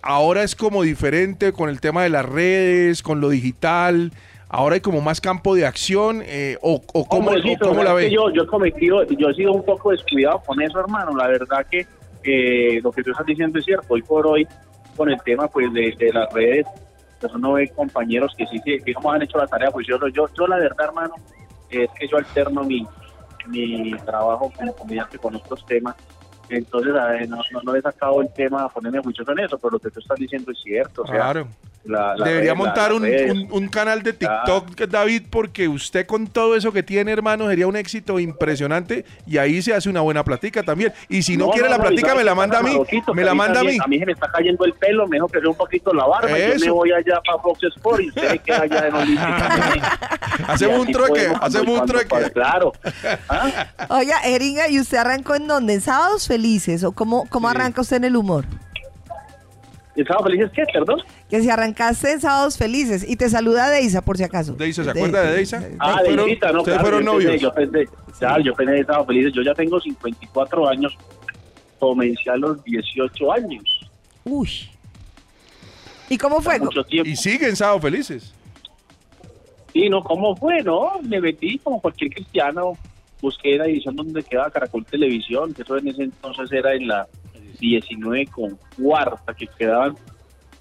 ahora 0.00 0.42
es 0.44 0.54
como 0.54 0.82
diferente 0.82 1.52
con 1.52 1.68
el 1.68 1.80
tema 1.80 2.02
de 2.04 2.10
las 2.10 2.24
redes, 2.24 3.02
con 3.02 3.20
lo 3.20 3.28
digital, 3.28 4.12
ahora 4.54 4.74
hay 4.76 4.80
como 4.80 5.00
más 5.00 5.20
campo 5.20 5.54
de 5.54 5.66
acción, 5.66 6.22
eh, 6.24 6.56
o, 6.62 6.80
o 6.92 7.04
cómo, 7.06 7.28
Hombrecito, 7.30 7.66
o 7.66 7.68
cómo 7.70 7.82
la 7.82 7.92
ve. 7.92 8.10
Yo, 8.10 8.30
yo 8.30 8.44
he 8.44 8.46
cometido, 8.46 9.02
yo 9.02 9.28
he 9.28 9.34
sido 9.34 9.52
un 9.52 9.64
poco 9.64 9.90
descuidado 9.90 10.40
con 10.46 10.62
eso, 10.62 10.78
hermano. 10.78 11.16
La 11.16 11.26
verdad 11.26 11.66
que 11.68 11.86
eh, 12.22 12.80
lo 12.82 12.92
que 12.92 13.02
tú 13.02 13.10
estás 13.10 13.26
diciendo 13.26 13.58
es 13.58 13.64
cierto. 13.64 13.86
Hoy 13.88 14.02
por 14.02 14.26
hoy, 14.26 14.46
con 14.96 15.10
el 15.10 15.20
tema 15.22 15.48
pues 15.48 15.72
de, 15.72 15.92
de 15.98 16.12
las 16.12 16.32
redes, 16.32 16.66
pues 17.20 17.32
uno 17.34 17.54
ve 17.54 17.68
compañeros 17.70 18.32
que 18.36 18.46
sí, 18.46 18.60
que 18.64 18.78
digamos, 18.84 19.12
han 19.12 19.22
hecho 19.22 19.38
la 19.38 19.48
tarea. 19.48 19.70
Pues 19.72 19.86
yo, 19.88 19.98
yo, 20.08 20.28
yo 20.32 20.46
la 20.46 20.56
verdad, 20.56 20.86
hermano, 20.86 21.14
es 21.68 21.90
que 21.98 22.06
yo 22.06 22.16
alterno 22.16 22.62
mi, 22.62 22.86
mi 23.48 23.92
trabajo 24.04 24.52
como 24.56 24.72
comediante 24.74 25.18
con 25.18 25.34
otros 25.34 25.66
temas. 25.66 25.96
Entonces, 26.48 26.94
a 26.94 27.06
ver, 27.06 27.28
no, 27.28 27.38
no, 27.50 27.60
no 27.62 27.74
he 27.74 27.82
sacado 27.82 28.20
el 28.20 28.32
tema 28.32 28.64
a 28.64 28.68
ponerme 28.68 29.00
juicioso 29.00 29.32
en 29.32 29.40
eso, 29.40 29.58
pero 29.58 29.72
lo 29.72 29.78
que 29.80 29.90
tú 29.90 29.98
estás 29.98 30.18
diciendo 30.18 30.52
es 30.52 30.60
cierto. 30.62 31.02
O 31.02 31.06
sea, 31.06 31.16
Claro. 31.16 31.48
La- 31.84 32.16
la 32.16 32.24
Debería 32.26 32.52
red, 32.52 32.58
la- 32.58 32.64
montar 32.64 32.92
las 32.92 33.00
un, 33.00 33.30
un- 33.42 33.48
un 33.52 33.68
canal 33.68 34.02
de 34.02 34.12
TikTok, 34.14 34.74
David, 34.88 35.24
porque 35.30 35.68
usted 35.68 36.06
con 36.06 36.26
todo 36.26 36.56
eso 36.56 36.72
que 36.72 36.82
tiene, 36.82 37.12
hermano, 37.12 37.48
sería 37.48 37.66
un 37.66 37.76
éxito 37.76 38.18
impresionante 38.18 39.04
y 39.26 39.36
ahí 39.38 39.60
se 39.60 39.74
hace 39.74 39.88
una 39.90 40.00
buena 40.00 40.24
platica 40.24 40.62
también. 40.62 40.92
Y 41.08 41.22
si 41.22 41.36
no, 41.36 41.50
quiere 41.50 41.68
la 41.68 41.76
y 41.76 41.80
platica, 41.80 42.08
¿sabes 42.08 42.18
me 42.18 42.24
la 42.24 42.34
manda 42.34 42.58
a 42.58 42.62
mí. 42.62 42.78
Me 42.78 43.14
Que 43.14 43.24
la 43.24 43.34
manda 43.34 43.60
a 43.60 43.64
mí. 43.64 43.76
A 43.82 43.86
mí 43.86 43.98
se 43.98 44.06
me 44.06 44.12
está 44.12 44.30
cayendo 44.32 44.64
el 44.64 44.72
pelo, 44.74 45.06
me 45.06 45.16
dejo 45.16 45.28
crecer 45.28 45.48
un 45.48 45.56
poquito 45.56 45.92
la 45.92 46.06
barba 46.06 46.30
y 46.38 46.40
yo 46.42 46.48
Eso. 46.54 46.64
me 46.64 46.70
voy 46.70 46.92
allá 46.92 47.20
para 47.26 47.38
Fox 47.42 47.62
Sports 47.76 48.04
y 48.04 48.08
usted 48.08 48.40
queda 48.40 48.62
allá 48.62 48.88
en 48.88 48.94
Olímpica. 48.94 49.98
Hacemos 50.48 50.86
un 50.86 50.92
trueque, 50.92 51.32
hacemos 51.40 51.80
un 51.80 51.86
trueque. 51.86 52.30
Claro. 52.32 52.72
Oiga, 53.88 54.20
Eringa, 54.24 54.68
¿y 54.68 54.80
usted 54.80 54.98
arrancó 54.98 55.34
en 55.34 55.46
dónde? 55.46 55.74
¿En 55.74 55.80
Sábados 55.80 56.26
Felices? 56.26 56.82
¿O 56.84 56.92
cómo, 56.92 57.26
cómo 57.28 57.48
arranca 57.48 57.80
usted 57.82 57.98
en 57.98 58.04
el 58.04 58.16
humor? 58.16 58.44
¿En 59.96 60.04
Sábados 60.06 60.26
Felices 60.26 60.50
qué, 60.54 60.64
perdón? 60.72 61.00
Que 61.34 61.42
si 61.42 61.50
arrancaste 61.50 62.12
en 62.12 62.20
Sábados 62.20 62.56
Felices 62.56 63.04
y 63.08 63.16
te 63.16 63.28
saluda 63.28 63.68
Deisa, 63.68 64.02
por 64.02 64.16
si 64.16 64.22
acaso. 64.22 64.52
Deisa, 64.54 64.84
¿se 64.84 64.90
acuerda 64.90 65.20
de 65.22 65.34
Deisa? 65.34 65.68
Ah, 65.80 65.98
Fueron- 66.04 66.26
de 66.26 66.30
Irita, 66.30 66.52
no, 66.52 66.58
ustedes 66.60 66.78
claro, 66.78 66.96
fueron 67.00 67.04
yo 67.04 67.12
pensé- 67.12 67.24
novios. 67.26 67.40
Yo 67.42 67.52
pensé, 67.52 67.88
claro, 68.20 68.40
yo 68.44 68.54
pensé 68.54 68.72
que 68.74 68.80
estaba 68.82 69.04
feliz. 69.04 69.32
Yo 69.34 69.42
ya 69.42 69.52
tengo 69.52 69.80
54 69.80 70.68
años. 70.68 70.96
Comencé 71.80 72.30
a 72.30 72.36
los 72.36 72.62
18 72.62 73.32
años. 73.32 73.64
Uy. 74.22 74.48
¿Y 76.08 76.16
cómo 76.18 76.40
fue? 76.40 76.60
Mucho 76.60 76.84
tiempo. 76.84 77.10
Y 77.10 77.16
siguen 77.16 77.56
sábado 77.56 77.80
felices. 77.80 78.32
Sí, 79.72 79.88
no, 79.88 80.04
¿cómo 80.04 80.36
fue? 80.36 80.62
No, 80.62 81.00
me 81.02 81.20
metí 81.20 81.58
como 81.58 81.80
cualquier 81.80 82.12
cristiano. 82.12 82.78
Busqué 83.20 83.58
la 83.58 83.66
edición 83.66 83.96
donde 83.96 84.22
quedaba 84.22 84.52
Caracol 84.52 84.84
Televisión, 84.84 85.52
que 85.52 85.62
eso 85.62 85.76
en 85.78 85.88
ese 85.88 86.04
entonces 86.04 86.52
era 86.52 86.74
en 86.74 86.86
la 86.86 87.08
19 87.58 88.24
con 88.28 88.56
cuarta, 88.80 89.34
que 89.34 89.48
quedaban 89.58 89.96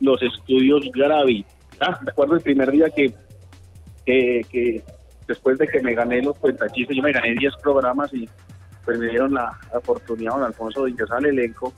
los 0.04 0.22
estudios 0.22 0.84
Gravi. 0.94 1.46
Ah, 1.80 1.98
me 2.04 2.12
acuerdo 2.12 2.36
el 2.36 2.42
primer 2.42 2.70
día 2.72 2.90
que, 2.90 3.14
que, 4.06 4.84
después 5.28 5.58
de 5.58 5.68
que 5.68 5.82
me 5.82 5.94
gané 5.96 6.22
los 6.22 6.38
cuentachistes, 6.38 6.96
yo 6.96 7.02
me 7.02 7.12
gané 7.14 7.34
10 7.36 7.54
programas 7.64 8.14
y 8.14 8.30
pues 8.86 9.00
me 9.00 9.08
dieron 9.08 9.34
la, 9.34 9.58
la 9.72 9.80
oportunidad 9.80 10.34
don 10.34 10.44
Alfonso 10.44 10.84
de 10.84 10.92
ingresar 10.92 11.18
al 11.20 11.28
elenco 11.28 11.74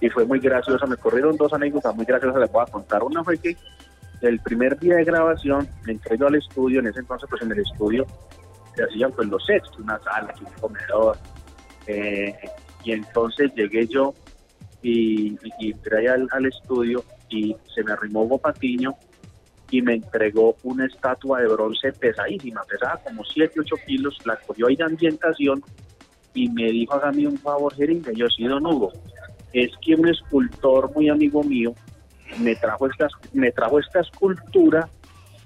y 0.00 0.08
fue 0.10 0.24
muy 0.24 0.38
graciosa. 0.38 0.86
Me 0.86 0.96
corrieron 0.96 1.36
dos 1.36 1.52
anécdotas 1.52 1.94
muy 1.96 2.04
graciosas, 2.06 2.40
les 2.40 2.52
voy 2.52 2.62
a 2.62 2.70
contar. 2.70 3.02
Una 3.02 3.24
fue 3.24 3.36
que 3.38 3.56
el 4.22 4.38
primer 4.40 4.78
día 4.78 4.96
de 4.96 5.04
grabación 5.04 5.68
me 5.84 5.92
entré 5.92 6.16
yo 6.16 6.28
al 6.28 6.36
estudio, 6.36 6.80
en 6.80 6.86
ese 6.86 7.00
entonces 7.00 7.28
pues 7.28 7.42
en 7.42 7.50
el 7.52 7.58
estudio 7.58 8.06
se 8.76 8.84
hacían 8.84 9.10
pues 9.12 9.28
los 9.28 9.44
sets, 9.44 9.70
una 9.78 9.98
sala, 10.04 10.32
un 10.40 10.52
comedor, 10.60 11.16
eh, 11.88 12.32
y 12.84 12.92
entonces 12.92 13.50
llegué 13.56 13.86
yo 13.88 14.14
y, 14.82 15.36
y- 15.58 15.72
entré 15.72 16.08
al, 16.08 16.28
al 16.30 16.46
estudio 16.46 17.02
y 17.28 17.56
se 17.74 17.82
me 17.82 17.92
arrimó 17.92 18.22
Hugo 18.22 18.40
y 19.70 19.82
me 19.82 19.94
entregó 19.94 20.56
una 20.62 20.86
estatua 20.86 21.40
de 21.40 21.48
bronce 21.48 21.92
pesadísima, 21.92 22.62
pesaba 22.68 22.98
como 22.98 23.24
7, 23.24 23.60
8 23.60 23.76
kilos, 23.86 24.16
la 24.24 24.36
cogió 24.36 24.68
ahí 24.68 24.76
de 24.76 24.84
ambientación 24.84 25.62
y 26.34 26.48
me 26.50 26.70
dijo, 26.70 26.94
hágame 26.94 27.26
un 27.26 27.38
favor, 27.38 27.74
jeringa, 27.74 28.12
yo 28.12 28.28
sí, 28.28 28.44
don 28.44 28.64
Hugo, 28.64 28.92
es 29.52 29.70
que 29.84 29.94
un 29.94 30.08
escultor 30.08 30.94
muy 30.94 31.08
amigo 31.08 31.42
mío 31.42 31.74
me 32.38 32.54
trajo 32.54 32.86
esta, 32.86 33.08
me 33.32 33.50
trajo 33.50 33.78
esta 33.78 34.00
escultura, 34.00 34.88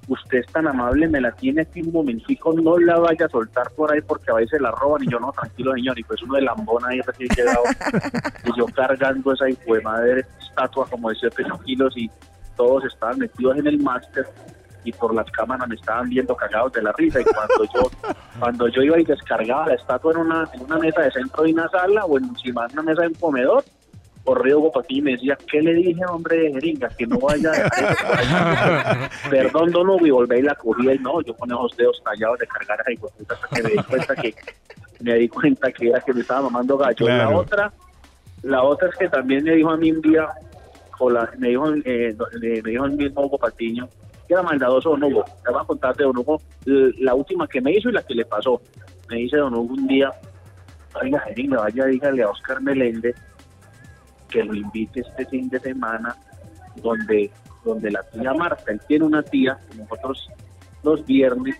usted 0.08 0.38
es 0.38 0.46
tan 0.46 0.66
amable, 0.66 1.08
me 1.08 1.20
la 1.20 1.32
tiene 1.32 1.62
aquí 1.62 1.80
un 1.82 1.92
momentico, 1.92 2.52
no 2.52 2.78
la 2.78 2.98
vaya 2.98 3.26
a 3.26 3.28
soltar 3.28 3.70
por 3.72 3.92
ahí 3.92 4.00
porque 4.00 4.30
a 4.30 4.34
veces 4.34 4.60
la 4.60 4.70
roban 4.70 5.02
y 5.04 5.10
yo 5.10 5.20
no, 5.20 5.32
tranquilo 5.32 5.72
señor, 5.72 5.98
y 5.98 6.04
pues 6.04 6.22
uno 6.22 6.34
de 6.34 6.42
lambón 6.42 6.84
ahí 6.84 7.00
recién 7.00 7.28
llegado, 7.28 7.62
y 8.44 8.58
yo 8.58 8.66
cargando 8.66 9.32
esa 9.32 9.48
hijo 9.48 9.74
de 9.74 9.80
madre 9.82 10.26
estatua 10.40 10.86
como 10.88 11.10
de 11.10 11.16
7 11.16 11.44
kilos 11.64 11.96
y 11.96 12.10
todos 12.56 12.84
estaban 12.84 13.18
metidos 13.18 13.56
en 13.58 13.66
el 13.66 13.78
máster 13.78 14.26
y 14.84 14.92
por 14.92 15.14
las 15.14 15.30
cámaras 15.30 15.68
me 15.68 15.74
estaban 15.74 16.08
viendo 16.08 16.34
cagados 16.34 16.72
de 16.72 16.82
la 16.82 16.92
risa 16.92 17.20
y 17.20 17.24
cuando 17.24 17.64
yo 17.74 17.90
cuando 18.38 18.68
yo 18.68 18.82
iba 18.82 18.98
y 18.98 19.04
descargaba 19.04 19.68
la 19.68 19.74
estatua 19.74 20.12
en 20.12 20.18
una, 20.18 20.48
en 20.54 20.62
una 20.62 20.78
mesa 20.78 21.02
de 21.02 21.10
centro 21.10 21.44
de 21.44 21.52
una 21.52 21.68
sala 21.68 22.04
o 22.04 22.18
encima 22.18 22.66
de 22.66 22.74
una 22.74 22.82
mesa 22.82 23.02
de 23.02 23.08
un 23.08 23.14
comedor 23.14 23.64
corrió 24.24 24.70
Patiño 24.70 24.98
y 24.98 25.02
me 25.02 25.10
decía, 25.12 25.38
¿qué 25.50 25.60
le 25.62 25.74
dije, 25.74 26.00
hombre 26.06 26.36
de 26.36 26.52
jeringa? 26.52 26.88
Que 26.90 27.06
no 27.06 27.18
vaya 27.18 27.50
Perdón, 29.30 29.70
don 29.70 29.88
Hugo, 29.88 30.06
y 30.06 30.10
volví 30.10 30.38
y 30.38 30.42
la 30.42 30.54
cogía 30.54 30.94
y 30.94 30.98
no, 30.98 31.20
yo 31.22 31.34
con 31.34 31.50
esos 31.50 31.76
dedos 31.76 32.00
tallados 32.04 32.38
de 32.38 32.46
cargar 32.46 32.78
a 32.86 32.92
hijo 32.92 33.06
de 33.08 33.12
puta, 33.24 33.34
hasta 33.34 33.48
que 33.56 33.62
me 33.62 33.70
di 33.70 33.76
cuenta 33.82 34.14
que 34.16 34.34
me 35.00 35.14
di 35.14 35.28
cuenta 35.28 35.72
que 35.72 35.88
era 35.88 36.00
que 36.00 36.12
me 36.12 36.20
estaba 36.20 36.42
mamando 36.42 36.76
gallo. 36.76 37.06
La 37.08 37.30
otra, 37.30 37.72
la 38.42 38.62
otra 38.62 38.88
es 38.88 38.96
que 38.96 39.08
también 39.08 39.44
me 39.44 39.52
dijo 39.54 39.70
a 39.70 39.76
mí 39.76 39.90
un 39.92 40.00
día, 40.02 40.28
la- 41.10 41.30
me 41.38 41.48
dijo 41.48 41.72
eh, 41.84 42.14
me 42.40 42.70
dijo 42.70 42.84
el 42.84 42.92
mismo 42.92 43.22
Hugo 43.24 43.38
Patiño, 43.38 43.88
que 44.28 44.34
era 44.34 44.42
maldadoso 44.42 44.90
don 44.90 45.02
Hugo. 45.04 45.24
Te 45.44 45.50
voy 45.50 45.60
a 45.62 45.64
contar 45.64 45.96
de 45.96 46.04
don 46.04 46.16
Hugo 46.18 46.40
la 46.66 47.14
última 47.14 47.48
que 47.48 47.60
me 47.60 47.72
hizo 47.72 47.88
y 47.88 47.92
la 47.92 48.02
que 48.02 48.14
le 48.14 48.24
pasó. 48.26 48.60
Me 49.08 49.16
dice 49.16 49.38
don 49.38 49.54
Hugo 49.54 49.74
un 49.74 49.86
día, 49.86 50.12
oiga, 51.02 51.18
jeringa, 51.20 51.60
vaya, 51.60 51.86
dígale 51.86 52.22
a 52.22 52.28
Oscar 52.28 52.60
Meléndez 52.60 53.16
que 54.30 54.44
lo 54.44 54.54
invite 54.54 55.00
este 55.00 55.26
fin 55.26 55.48
de 55.48 55.60
semana 55.60 56.16
donde 56.76 57.30
donde 57.64 57.90
la 57.90 58.02
tía 58.02 58.32
Marta, 58.32 58.72
él 58.72 58.80
tiene 58.86 59.04
una 59.04 59.22
tía, 59.22 59.58
nosotros 59.76 60.28
los 60.82 61.04
viernes 61.04 61.56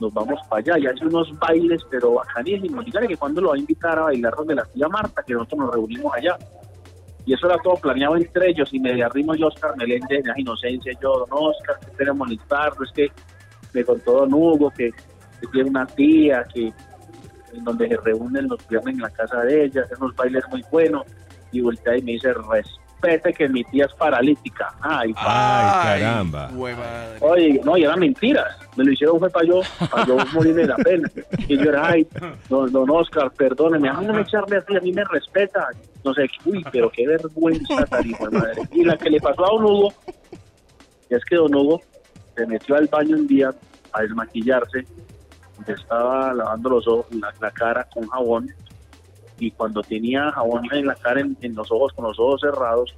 nos 0.00 0.12
vamos 0.12 0.40
para 0.48 0.60
allá 0.60 0.78
y 0.78 0.86
hace 0.86 1.04
unos 1.04 1.36
bailes, 1.38 1.82
pero 1.90 2.14
bacanísimos. 2.14 2.84
Dígale 2.84 3.08
que 3.08 3.16
cuando 3.16 3.40
lo 3.40 3.48
va 3.50 3.56
a 3.56 3.58
invitar 3.58 3.98
a 3.98 4.02
bailar 4.02 4.34
donde 4.36 4.54
la 4.54 4.64
tía 4.64 4.88
Marta, 4.88 5.22
que 5.26 5.34
nosotros 5.34 5.60
nos 5.60 5.74
reunimos 5.74 6.14
allá. 6.14 6.36
Y 7.26 7.34
eso 7.34 7.46
era 7.46 7.58
todo 7.58 7.74
planeado 7.74 8.16
entre 8.16 8.50
ellos 8.50 8.72
y 8.72 8.80
me 8.80 9.02
arrimo 9.02 9.34
yo 9.34 9.48
Oscar 9.48 9.76
Meléndez, 9.76 10.24
de 10.24 10.32
inocencia, 10.36 10.92
yo, 11.02 11.26
don 11.26 11.28
Oscar, 11.30 11.78
que 11.80 11.96
queremos 11.96 12.26
molestarlo, 12.26 12.84
es 12.84 12.92
que 12.92 13.12
me 13.74 13.84
contó 13.84 14.20
don 14.20 14.32
Hugo 14.32 14.70
que, 14.70 14.90
que 15.40 15.46
tiene 15.52 15.68
una 15.68 15.84
tía 15.86 16.44
que 16.44 16.72
en 17.52 17.64
donde 17.64 17.88
se 17.88 17.96
reúnen 17.96 18.48
los 18.48 18.66
viernes 18.68 18.94
en 18.94 19.02
la 19.02 19.10
casa 19.10 19.42
de 19.42 19.64
ella, 19.64 19.82
hacen 19.82 19.98
unos 20.00 20.16
bailes 20.16 20.44
muy 20.50 20.64
buenos, 20.70 21.04
y 21.52 21.60
voltea 21.60 21.96
y 21.96 22.02
me 22.02 22.12
dice, 22.12 22.32
respete 22.34 23.32
que 23.32 23.48
mi 23.48 23.64
tía 23.64 23.86
es 23.86 23.94
paralítica. 23.94 24.74
Ay, 24.80 25.14
Ay, 25.16 26.00
caramba. 26.00 26.50
Oye, 27.20 27.60
no, 27.64 27.76
y 27.76 27.84
eran 27.84 28.00
mentiras. 28.00 28.56
Me 28.76 28.84
lo 28.84 28.92
hicieron 28.92 29.18
fue 29.18 29.30
para 29.30 29.46
yo, 29.46 29.60
para 29.90 30.06
yo 30.06 30.16
morirme 30.32 30.62
de 30.62 30.68
la 30.68 30.76
pena. 30.76 31.10
Y 31.46 31.56
yo 31.56 31.70
era, 31.70 31.88
ay, 31.88 32.06
don, 32.48 32.70
don 32.72 32.90
Oscar, 32.90 33.30
perdóneme, 33.32 33.88
a 33.88 33.94
mí 33.94 34.06
no 34.06 34.14
me 34.14 34.22
echarle 34.22 34.56
así, 34.58 34.76
a 34.76 34.80
mí 34.80 34.92
me 34.92 35.04
respeta. 35.04 35.68
No 36.04 36.14
sé, 36.14 36.28
uy, 36.44 36.64
pero 36.70 36.90
qué 36.90 37.06
vergüenza, 37.06 37.86
de 37.90 38.30
madre. 38.30 38.62
Y 38.72 38.84
la 38.84 38.96
que 38.96 39.10
le 39.10 39.20
pasó 39.20 39.44
a 39.44 39.48
don 39.50 39.64
Hugo, 39.64 39.92
es 41.08 41.24
que 41.24 41.36
don 41.36 41.54
Hugo 41.54 41.80
se 42.36 42.46
metió 42.46 42.76
al 42.76 42.86
baño 42.86 43.16
un 43.16 43.26
día 43.26 43.52
a 43.92 44.02
desmaquillarse, 44.02 44.86
se 45.66 45.72
estaba 45.72 46.32
lavando 46.32 46.70
los 46.70 46.86
ojos, 46.86 47.06
la, 47.14 47.34
la 47.40 47.50
cara 47.50 47.84
con 47.92 48.06
jabón, 48.08 48.48
y 49.38 49.50
cuando 49.52 49.82
tenía 49.82 50.30
jabón 50.32 50.62
en 50.72 50.86
la 50.86 50.94
cara, 50.94 51.20
en, 51.20 51.36
en 51.40 51.54
los 51.54 51.70
ojos, 51.70 51.92
con 51.92 52.04
los 52.06 52.18
ojos 52.18 52.40
cerrados, 52.40 52.94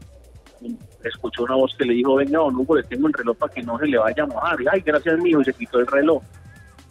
escuchó 1.04 1.44
una 1.44 1.54
voz 1.56 1.74
que 1.76 1.84
le 1.84 1.94
dijo, 1.94 2.14
venga, 2.16 2.38
don 2.38 2.54
Hugo, 2.56 2.76
le 2.76 2.82
tengo 2.84 3.06
el 3.08 3.14
reloj 3.14 3.36
para 3.36 3.52
que 3.52 3.62
no 3.62 3.78
se 3.78 3.86
le 3.86 3.98
vaya 3.98 4.22
a 4.22 4.26
mojar. 4.26 4.60
Y, 4.60 4.66
ay, 4.70 4.80
gracias, 4.84 5.18
mijo, 5.18 5.40
y 5.40 5.44
se 5.44 5.52
quitó 5.54 5.78
el 5.80 5.86
reloj. 5.86 6.22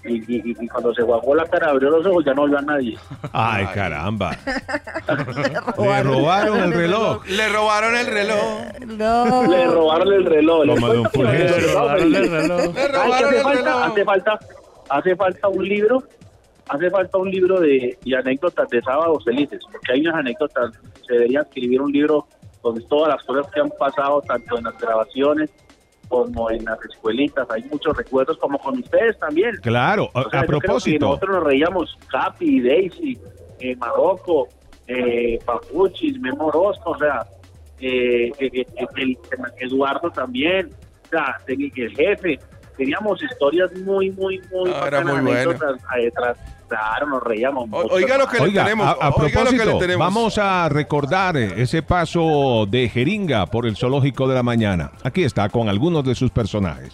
Y, 0.06 0.14
y- 0.34 0.56
y 0.58 0.68
cuando 0.70 0.94
se 0.94 1.02
guagó 1.04 1.36
la 1.36 1.44
cara, 1.46 1.72
abrió 1.72 1.90
los 1.90 2.06
ojos, 2.06 2.24
ya 2.26 2.34
no 2.34 2.46
vio 2.48 2.58
a 2.58 2.62
nadie. 2.62 2.98
Ay, 3.34 3.66
caramba. 3.74 4.32
Le 5.78 6.04
robaron 6.04 6.60
el 6.64 6.74
reloj. 6.74 7.26
Le 7.28 7.50
robaron 7.50 7.96
el 7.98 8.08
reloj. 8.08 8.40
No. 8.88 9.46
Le 9.48 9.68
robaron 9.68 10.14
el 10.14 10.26
reloj. 10.26 10.66
Fulgencio. 11.14 11.58
le 11.58 11.74
robaron 11.74 12.16
el 12.16 12.30
reloj. 12.32 12.74
Le 12.76 12.88
robaron 12.88 13.34
el 13.34 13.44
reloj. 13.44 13.84
hace 13.84 14.06
falta, 14.06 14.40
hace 14.90 15.16
falta 15.18 15.48
un 15.50 15.66
libro, 15.68 16.04
hace 16.70 16.90
falta 16.90 17.18
un 17.18 17.30
libro 17.30 17.60
de, 17.60 17.98
de 18.06 18.16
anécdotas 18.16 18.70
de 18.70 18.82
sábados 18.82 19.24
felices, 19.26 19.60
porque 19.72 19.94
hay 19.94 20.02
unas 20.02 20.16
anécdotas, 20.16 20.72
se 21.08 21.14
debería 21.14 21.42
escribir 21.42 21.82
un 21.82 21.92
libro 21.92 22.28
con 22.62 22.82
todas 22.88 23.16
las 23.16 23.24
cosas 23.24 23.52
que 23.54 23.60
han 23.62 23.70
pasado, 23.72 24.22
tanto 24.22 24.58
en 24.58 24.64
las 24.66 24.78
grabaciones 24.80 25.50
como 26.08 26.50
en 26.50 26.66
las 26.66 26.80
escuelitas, 26.86 27.48
hay 27.52 27.64
muchos 27.72 27.96
recuerdos, 27.96 28.38
como 28.40 28.58
con 28.60 28.80
ustedes 28.80 29.18
también. 29.20 29.56
Claro, 29.62 30.10
a, 30.14 30.22
O 30.22 30.30
sea, 30.30 30.44
propósito. 30.44 31.06
nosotros 31.06 31.36
nos 31.36 31.44
reíamos, 31.44 31.98
Capi, 32.08 32.62
Daisy, 32.62 33.18
eh, 33.60 33.76
Marocco, 33.76 34.48
eh, 34.88 35.38
Papuchis, 35.46 36.20
Memo 36.20 36.48
Orozco, 36.48 36.92
o 36.92 36.98
sea, 36.98 37.24
eh, 37.80 38.32
eh, 38.40 38.50
eh, 38.54 38.66
el- 38.96 39.18
Eduardo 39.60 40.10
también, 40.10 40.72
o 41.06 41.08
sea, 41.10 41.36
el 41.48 41.72
jefe. 41.96 42.40
Teníamos 42.80 43.22
historias 43.22 43.72
muy, 43.86 44.10
muy, 44.12 44.42
muy 44.52 44.72
Ah, 44.72 44.86
era 44.88 45.00
bacanas, 45.02 45.14
muy 45.16 45.22
bueno. 45.34 45.52
anécdotas, 45.52 45.82
eh, 45.98 46.04
detrás. 46.06 46.38
Claro, 46.68 47.08
nos 47.08 47.24
reíamos. 47.24 47.68
mucho. 47.68 47.88
oiga 47.94 48.18
lo 48.18 48.28
que 48.28 48.40
le 48.40 48.52
tenemos. 48.52 48.88
a, 48.88 48.92
a 48.92 49.10
oiga 49.10 49.10
lo 49.10 49.16
que 49.16 49.26
le 49.26 49.32
propósito, 49.34 49.78
tenemos. 49.80 50.00
vamos 50.08 50.38
a 50.38 50.70
recordar 50.70 51.36
eh, 51.36 51.54
ese 51.62 51.82
paso 51.84 52.66
de 52.70 52.88
Jeringa 52.90 53.46
por 53.48 53.66
el 53.68 53.76
Zoológico 53.76 54.28
de 54.28 54.36
la 54.36 54.44
Mañana. 54.44 54.92
Aquí 55.04 55.24
está 55.24 55.50
con 55.50 55.68
algunos 55.68 56.04
de 56.06 56.16
sus 56.16 56.32
personajes. 56.32 56.94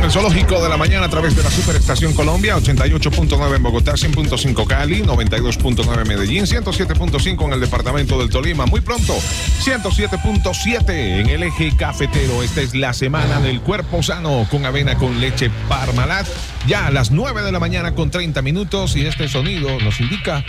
Con 0.00 0.06
el 0.06 0.12
Zoológico 0.12 0.62
de 0.62 0.70
la 0.70 0.78
Mañana 0.78 1.04
a 1.04 1.08
través 1.10 1.36
de 1.36 1.42
la 1.42 1.50
Superestación 1.50 2.14
Colombia, 2.14 2.56
88.9 2.56 3.56
en 3.56 3.62
Bogotá, 3.62 3.92
100.5 3.92 4.66
Cali, 4.66 5.02
92.9 5.02 6.06
Medellín, 6.06 6.46
107.5 6.46 7.44
en 7.44 7.52
el 7.52 7.60
departamento 7.60 8.18
del 8.18 8.30
Tolima. 8.30 8.64
Muy 8.64 8.80
pronto, 8.80 9.14
107.7 9.62 10.88
en 10.88 11.28
el 11.28 11.42
eje 11.42 11.76
cafetero. 11.76 12.42
Esta 12.42 12.62
es 12.62 12.74
la 12.74 12.94
semana 12.94 13.40
del 13.40 13.60
cuerpo 13.60 14.02
sano 14.02 14.46
con 14.50 14.64
avena 14.64 14.96
con 14.96 15.20
leche 15.20 15.50
Parmalat. 15.68 16.26
Ya 16.66 16.86
a 16.86 16.90
las 16.90 17.10
9 17.10 17.42
de 17.42 17.50
la 17.52 17.58
mañana 17.58 17.94
con 17.94 18.10
30 18.10 18.42
minutos 18.42 18.94
y 18.94 19.04
este 19.06 19.28
sonido 19.28 19.80
nos 19.80 19.98
indica 20.00 20.44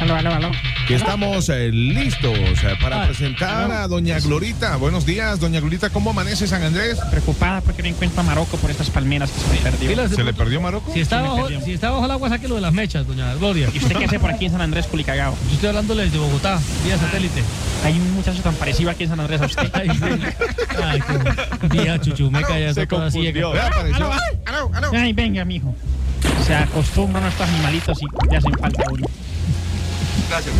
Aló, 0.00 0.14
aló, 0.14 0.32
aló. 0.32 0.50
que 0.86 0.94
estamos 0.94 1.48
eh, 1.48 1.70
listos 1.72 2.32
eh, 2.38 2.74
para 2.80 3.02
Ah, 3.02 3.06
presentar 3.06 3.70
a 3.70 3.88
doña 3.88 4.18
Glorita. 4.20 4.76
Buenos 4.76 5.04
días, 5.04 5.38
doña 5.40 5.60
Glorita. 5.60 5.90
¿Cómo 5.90 6.10
amanece 6.10 6.46
San 6.46 6.62
Andrés? 6.62 6.98
Preocupada 7.10 7.60
porque 7.60 7.82
no 7.82 7.88
encuentro 7.88 8.20
a 8.20 8.22
Marocco 8.22 8.56
por 8.56 8.70
estas 8.70 8.88
palmeras 8.90 9.30
que 9.30 9.40
se 9.40 9.48
me 9.52 9.58
perdió. 9.70 10.08
¿Se 10.08 10.24
le 10.24 10.32
perdió 10.32 10.60
Marocco? 10.60 10.92
Si 10.94 11.00
está, 11.00 11.16
Se 11.18 11.22
bajo, 11.24 11.42
perdió. 11.42 11.60
si 11.62 11.72
está 11.72 11.90
bajo 11.90 12.04
el 12.06 12.10
agua, 12.12 12.28
sáquelo 12.30 12.54
de 12.54 12.60
las 12.60 12.72
mechas, 12.72 13.06
doña 13.06 13.34
Gloria. 13.34 13.68
¿Y 13.74 13.78
usted 13.78 13.96
qué 13.96 14.04
hace 14.06 14.18
por 14.20 14.30
aquí 14.30 14.46
en 14.46 14.52
San 14.52 14.60
Andrés, 14.60 14.86
Culicagao? 14.86 15.36
Yo 15.48 15.54
estoy 15.54 15.68
hablándole 15.70 16.04
desde 16.04 16.18
Bogotá, 16.18 16.58
vía 16.84 16.96
satélite. 16.96 17.42
Hay 17.84 17.98
un 17.98 18.14
muchacho 18.14 18.40
tan 18.42 18.54
parecido 18.54 18.90
aquí 18.90 19.02
en 19.04 19.10
San 19.10 19.20
Andrés 19.20 19.40
a 19.42 19.46
usted. 19.46 19.70
Ay, 19.74 19.90
qué 21.60 21.68
vieja 21.68 22.00
chuchumeca, 22.00 22.58
ya 22.58 22.86
toda 22.86 23.10
ciega. 23.10 23.48
Vea, 23.50 23.66
apareció. 23.66 24.10
Ay, 24.92 25.12
venga, 25.12 25.44
mijo. 25.56 25.74
Se 26.44 26.54
acostumbran 26.54 27.24
a 27.24 27.28
estos 27.28 27.48
animalitos 27.48 27.98
y 28.02 28.30
le 28.30 28.36
hacen 28.36 28.52
falta 28.58 28.84
uno. 28.90 29.06
Gracias. 30.28 30.54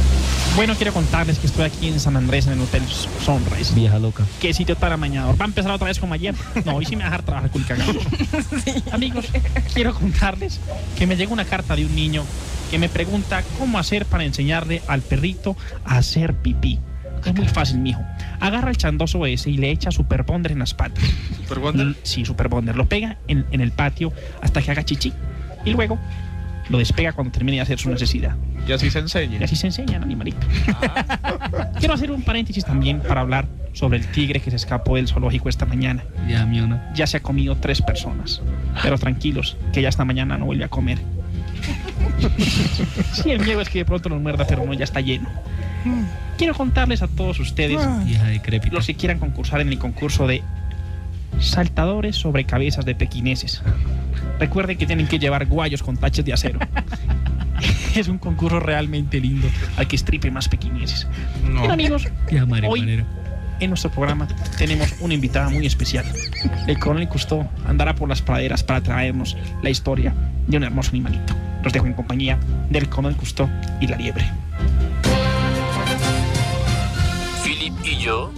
Bueno, 0.54 0.74
quiero 0.74 0.92
contarles 0.92 1.38
que 1.38 1.46
estoy 1.46 1.64
aquí 1.64 1.88
en 1.88 2.00
San 2.00 2.16
Andrés, 2.16 2.46
en 2.46 2.54
el 2.54 2.60
Hotel 2.60 2.82
Sunrise. 3.24 3.74
Vieja 3.74 3.98
loca. 3.98 4.24
Qué 4.40 4.54
sitio 4.54 4.76
tan 4.76 4.92
amañador. 4.92 5.38
Va 5.38 5.44
a 5.44 5.48
empezar 5.48 5.70
otra 5.70 5.88
vez 5.88 5.98
como 5.98 6.14
ayer. 6.14 6.34
No, 6.64 6.76
hoy 6.76 6.86
sí 6.86 6.96
me 6.96 7.02
va 7.02 7.08
a 7.08 7.10
dejar 7.10 7.24
trabajar 7.24 7.50
Culicagao. 7.50 7.92
Amigos, 8.92 9.26
quiero 9.74 9.94
contarles 9.94 10.60
que 10.96 11.06
me 11.06 11.16
llegó 11.16 11.32
una 11.32 11.44
carta 11.44 11.76
de 11.76 11.84
un 11.84 11.94
niño 11.94 12.24
que 12.70 12.78
me 12.78 12.88
pregunta 12.88 13.42
cómo 13.58 13.78
hacer 13.78 14.06
para 14.06 14.24
enseñarle 14.24 14.82
al 14.88 15.02
perrito 15.02 15.56
a 15.84 15.98
hacer 15.98 16.34
pipí. 16.34 16.78
Es 17.26 17.34
muy 17.34 17.48
fácil, 17.48 17.78
mijo. 17.78 18.00
Agarra 18.40 18.70
el 18.70 18.76
chandoso 18.76 19.26
ese 19.26 19.50
y 19.50 19.56
le 19.58 19.70
echa 19.70 19.90
Super 19.90 20.22
Bonder 20.22 20.52
en 20.52 20.60
las 20.60 20.74
patas. 20.74 21.04
¿Super 21.42 21.58
Bonder? 21.58 21.86
L- 21.88 21.96
Sí, 22.02 22.24
Super 22.24 22.48
Bonder. 22.48 22.76
Lo 22.76 22.86
pega 22.86 23.16
en, 23.28 23.44
en 23.50 23.60
el 23.60 23.72
patio 23.72 24.12
hasta 24.42 24.62
que 24.62 24.70
haga 24.70 24.84
chichi. 24.84 25.12
Y 25.64 25.70
luego 25.72 25.98
lo 26.68 26.78
despega 26.78 27.12
cuando 27.12 27.32
termine 27.32 27.56
de 27.58 27.62
hacer 27.62 27.78
su 27.78 27.90
necesidad. 27.90 28.36
Y 28.68 28.72
así 28.72 28.90
se 28.90 28.98
enseña. 29.00 29.38
Y 29.40 29.44
así 29.44 29.54
se 29.56 29.66
enseñan, 29.68 30.02
animalito. 30.02 30.44
Quiero 31.78 31.94
hacer 31.94 32.10
un 32.10 32.22
paréntesis 32.22 32.64
también 32.64 33.00
para 33.00 33.20
hablar 33.20 33.46
sobre 33.72 33.98
el 33.98 34.06
tigre 34.08 34.40
que 34.40 34.50
se 34.50 34.56
escapó 34.56 34.96
del 34.96 35.06
zoológico 35.06 35.48
esta 35.48 35.66
mañana. 35.66 36.02
Ya, 36.28 36.44
miona. 36.46 36.90
Ya 36.94 37.06
se 37.06 37.18
ha 37.18 37.20
comido 37.20 37.56
tres 37.56 37.82
personas. 37.82 38.40
Pero 38.82 38.98
tranquilos, 38.98 39.56
que 39.72 39.82
ya 39.82 39.88
esta 39.88 40.04
mañana 40.04 40.36
no 40.38 40.46
vuelve 40.46 40.64
a 40.64 40.68
comer. 40.68 40.98
Sí, 43.12 43.30
el 43.30 43.40
miedo 43.40 43.60
es 43.60 43.68
que 43.68 43.78
de 43.80 43.84
pronto 43.84 44.08
nos 44.08 44.20
muerda, 44.20 44.46
pero 44.46 44.64
no, 44.64 44.72
ya 44.74 44.84
está 44.84 45.00
lleno. 45.00 45.28
Quiero 46.36 46.54
contarles 46.54 47.02
a 47.02 47.08
todos 47.08 47.40
ustedes, 47.40 47.80
decrépita. 48.26 48.74
los 48.74 48.86
que 48.86 48.94
quieran 48.94 49.18
concursar 49.18 49.60
en 49.60 49.68
el 49.68 49.78
concurso 49.78 50.26
de 50.26 50.42
saltadores 51.40 52.16
sobre 52.16 52.44
cabezas 52.44 52.84
de 52.84 52.94
pequineses. 52.94 53.62
Recuerden 54.38 54.76
que 54.76 54.86
tienen 54.86 55.06
que 55.06 55.18
llevar 55.18 55.46
guayos 55.46 55.82
con 55.82 55.96
taches 55.96 56.24
de 56.24 56.32
acero. 56.32 56.58
es 57.94 58.08
un 58.08 58.18
concurso 58.18 58.60
realmente 58.60 59.20
lindo 59.20 59.48
al 59.76 59.88
que 59.88 59.96
estripe 59.96 60.30
más 60.30 60.48
pequineses. 60.48 61.06
Bien, 61.42 61.70
amigos, 61.70 62.06
hoy 62.30 62.46
marihuanera. 62.46 63.04
en 63.60 63.70
nuestro 63.70 63.90
programa 63.90 64.28
tenemos 64.58 64.94
una 65.00 65.14
invitada 65.14 65.48
muy 65.48 65.66
especial. 65.66 66.04
El 66.66 66.78
coronel 66.78 67.08
Cousteau 67.08 67.48
andará 67.66 67.94
por 67.94 68.08
las 68.08 68.22
praderas 68.22 68.62
para 68.62 68.82
traernos 68.82 69.36
la 69.62 69.70
historia 69.70 70.14
de 70.46 70.56
un 70.56 70.64
hermoso 70.64 70.90
animalito. 70.90 71.34
Los 71.62 71.72
dejo 71.72 71.86
en 71.86 71.94
compañía 71.94 72.38
del 72.70 72.88
coronel 72.88 73.16
Cousteau 73.16 73.48
y 73.80 73.86
la 73.86 73.96
liebre. 73.96 74.26
Y 77.86 77.98
yo 77.98 78.32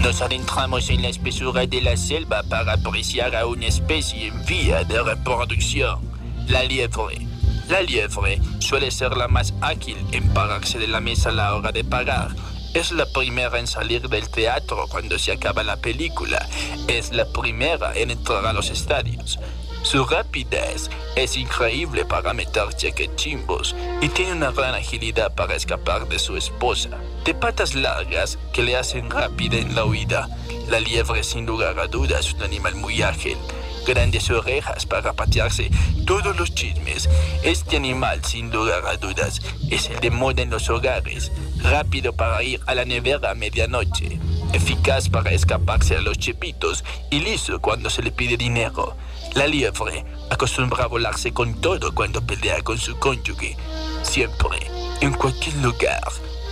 nos 0.00 0.20
adentramos 0.22 0.90
en 0.90 1.02
la 1.02 1.08
espesura 1.08 1.66
de 1.66 1.80
la 1.80 1.96
selva 1.96 2.42
para 2.42 2.72
apreciar 2.72 3.36
a 3.36 3.46
una 3.46 3.66
especie 3.66 4.26
en 4.26 4.44
vía 4.44 4.82
de 4.82 5.00
reproducción, 5.00 6.00
la 6.48 6.64
liebre. 6.64 7.24
La 7.68 7.80
liebre 7.80 8.40
suele 8.58 8.90
ser 8.90 9.16
la 9.16 9.28
más 9.28 9.54
ágil 9.60 9.96
en 10.10 10.28
pararse 10.30 10.80
de 10.80 10.88
la 10.88 11.00
mesa 11.00 11.28
a 11.28 11.32
la 11.32 11.54
hora 11.54 11.70
de 11.70 11.84
pagar. 11.84 12.34
Es 12.74 12.90
la 12.90 13.06
primera 13.06 13.60
en 13.60 13.68
salir 13.68 14.08
del 14.08 14.28
teatro 14.30 14.86
cuando 14.88 15.16
se 15.16 15.30
acaba 15.30 15.62
la 15.62 15.76
película. 15.76 16.44
Es 16.88 17.12
la 17.12 17.24
primera 17.26 17.94
en 17.94 18.10
entrar 18.10 18.44
a 18.46 18.52
los 18.52 18.68
estadios. 18.70 19.38
Su 19.82 20.04
rapidez 20.04 20.90
es 21.16 21.36
increíble 21.36 22.04
para 22.04 22.34
meter 22.34 22.74
chequechimbos 22.74 23.74
y 24.00 24.08
tiene 24.08 24.32
una 24.32 24.50
gran 24.50 24.74
agilidad 24.74 25.34
para 25.34 25.54
escapar 25.54 26.08
de 26.08 26.18
su 26.18 26.36
esposa. 26.36 26.90
De 27.24 27.34
patas 27.34 27.74
largas 27.74 28.38
que 28.52 28.62
le 28.62 28.76
hacen 28.76 29.10
rápida 29.10 29.56
en 29.56 29.74
la 29.74 29.84
huida. 29.84 30.28
La 30.68 30.80
liebre 30.80 31.22
sin 31.22 31.46
lugar 31.46 31.78
a 31.78 31.86
dudas 31.86 32.26
es 32.26 32.34
un 32.34 32.42
animal 32.42 32.74
muy 32.74 33.02
ágil. 33.02 33.38
Grandes 33.86 34.28
orejas 34.30 34.84
para 34.84 35.14
patearse 35.14 35.70
todos 36.04 36.36
los 36.36 36.54
chismes. 36.54 37.08
Este 37.42 37.76
animal 37.76 38.22
sin 38.24 38.50
lugar 38.50 38.84
a 38.86 38.96
dudas 38.98 39.40
es 39.70 39.88
el 39.88 40.00
de 40.00 40.10
moda 40.10 40.42
en 40.42 40.50
los 40.50 40.68
hogares. 40.68 41.32
Rápido 41.62 42.12
para 42.12 42.42
ir 42.42 42.60
a 42.66 42.74
la 42.74 42.84
nevera 42.84 43.30
a 43.30 43.34
medianoche. 43.34 44.18
Eficaz 44.52 45.08
para 45.08 45.30
escaparse 45.32 45.96
a 45.96 46.02
los 46.02 46.18
chepitos 46.18 46.84
y 47.10 47.20
liso 47.20 47.60
cuando 47.60 47.88
se 47.88 48.02
le 48.02 48.12
pide 48.12 48.36
dinero. 48.36 48.96
La 49.34 49.46
liebre 49.46 50.04
acostumbra 50.30 50.84
a 50.84 50.86
volarse 50.86 51.32
con 51.32 51.60
todo 51.60 51.94
cuando 51.94 52.20
pelea 52.20 52.60
con 52.62 52.78
su 52.78 52.96
cónyuge. 52.98 53.56
Siempre, 54.02 54.58
en 55.00 55.12
cualquier 55.12 55.56
lugar, 55.56 56.00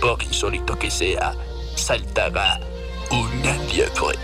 por 0.01 0.21
insólito 0.23 0.77
que 0.77 0.89
sea, 0.89 1.33
saltará 1.75 2.59
una 3.11 3.55
liebre. 3.71 4.19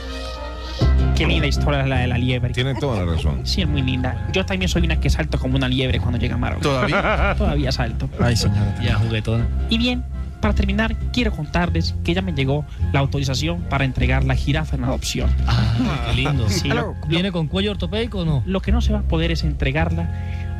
Qué 1.16 1.28
linda 1.28 1.48
historia 1.48 1.86
la 1.86 2.00
de 2.00 2.08
la 2.08 2.18
liebre. 2.18 2.54
Tiene 2.54 2.74
toda 2.76 3.06
la 3.06 3.14
razón. 3.14 3.46
Sí, 3.46 3.62
es 3.62 3.68
muy 3.68 3.82
linda. 3.82 4.28
Yo 4.32 4.46
también 4.46 4.68
soy 4.70 4.84
una 4.84 5.00
que 5.00 5.10
salto 5.10 5.38
como 5.38 5.56
una 5.56 5.68
liebre 5.68 6.00
cuando 6.00 6.18
llega 6.18 6.38
Maro. 6.38 6.58
¿Todavía? 6.60 7.36
Todavía 7.38 7.72
salto. 7.72 8.10
Ay, 8.20 8.36
señora. 8.36 8.76
Ya, 8.82 8.96
juguetona. 8.96 9.48
Y 9.70 9.78
bien, 9.78 10.04
para 10.44 10.56
terminar, 10.56 10.94
quiero 11.14 11.32
contarles 11.32 11.96
que 12.04 12.14
ya 12.14 12.22
me 12.22 12.34
llegó 12.34 12.66
la 12.92 13.00
autorización 13.00 13.62
para 13.70 13.86
entregar 13.86 14.26
la 14.26 14.36
jirafa 14.36 14.76
en 14.76 14.84
adopción. 14.84 15.30
Ah, 15.48 16.08
qué 16.10 16.18
lindo. 16.18 16.50
Sí, 16.50 16.68
lo, 16.68 16.96
¿Viene 17.08 17.32
con 17.32 17.48
cuello 17.48 17.72
ortopédico 17.72 18.20
o 18.20 18.26
no? 18.26 18.44
lo 18.46 18.62
que 18.62 18.74
no 18.74 18.82
se 18.82 18.92
va 18.92 19.00
a 19.00 19.04
poder 19.04 19.32
es 19.32 19.46
entregarla 19.46 20.10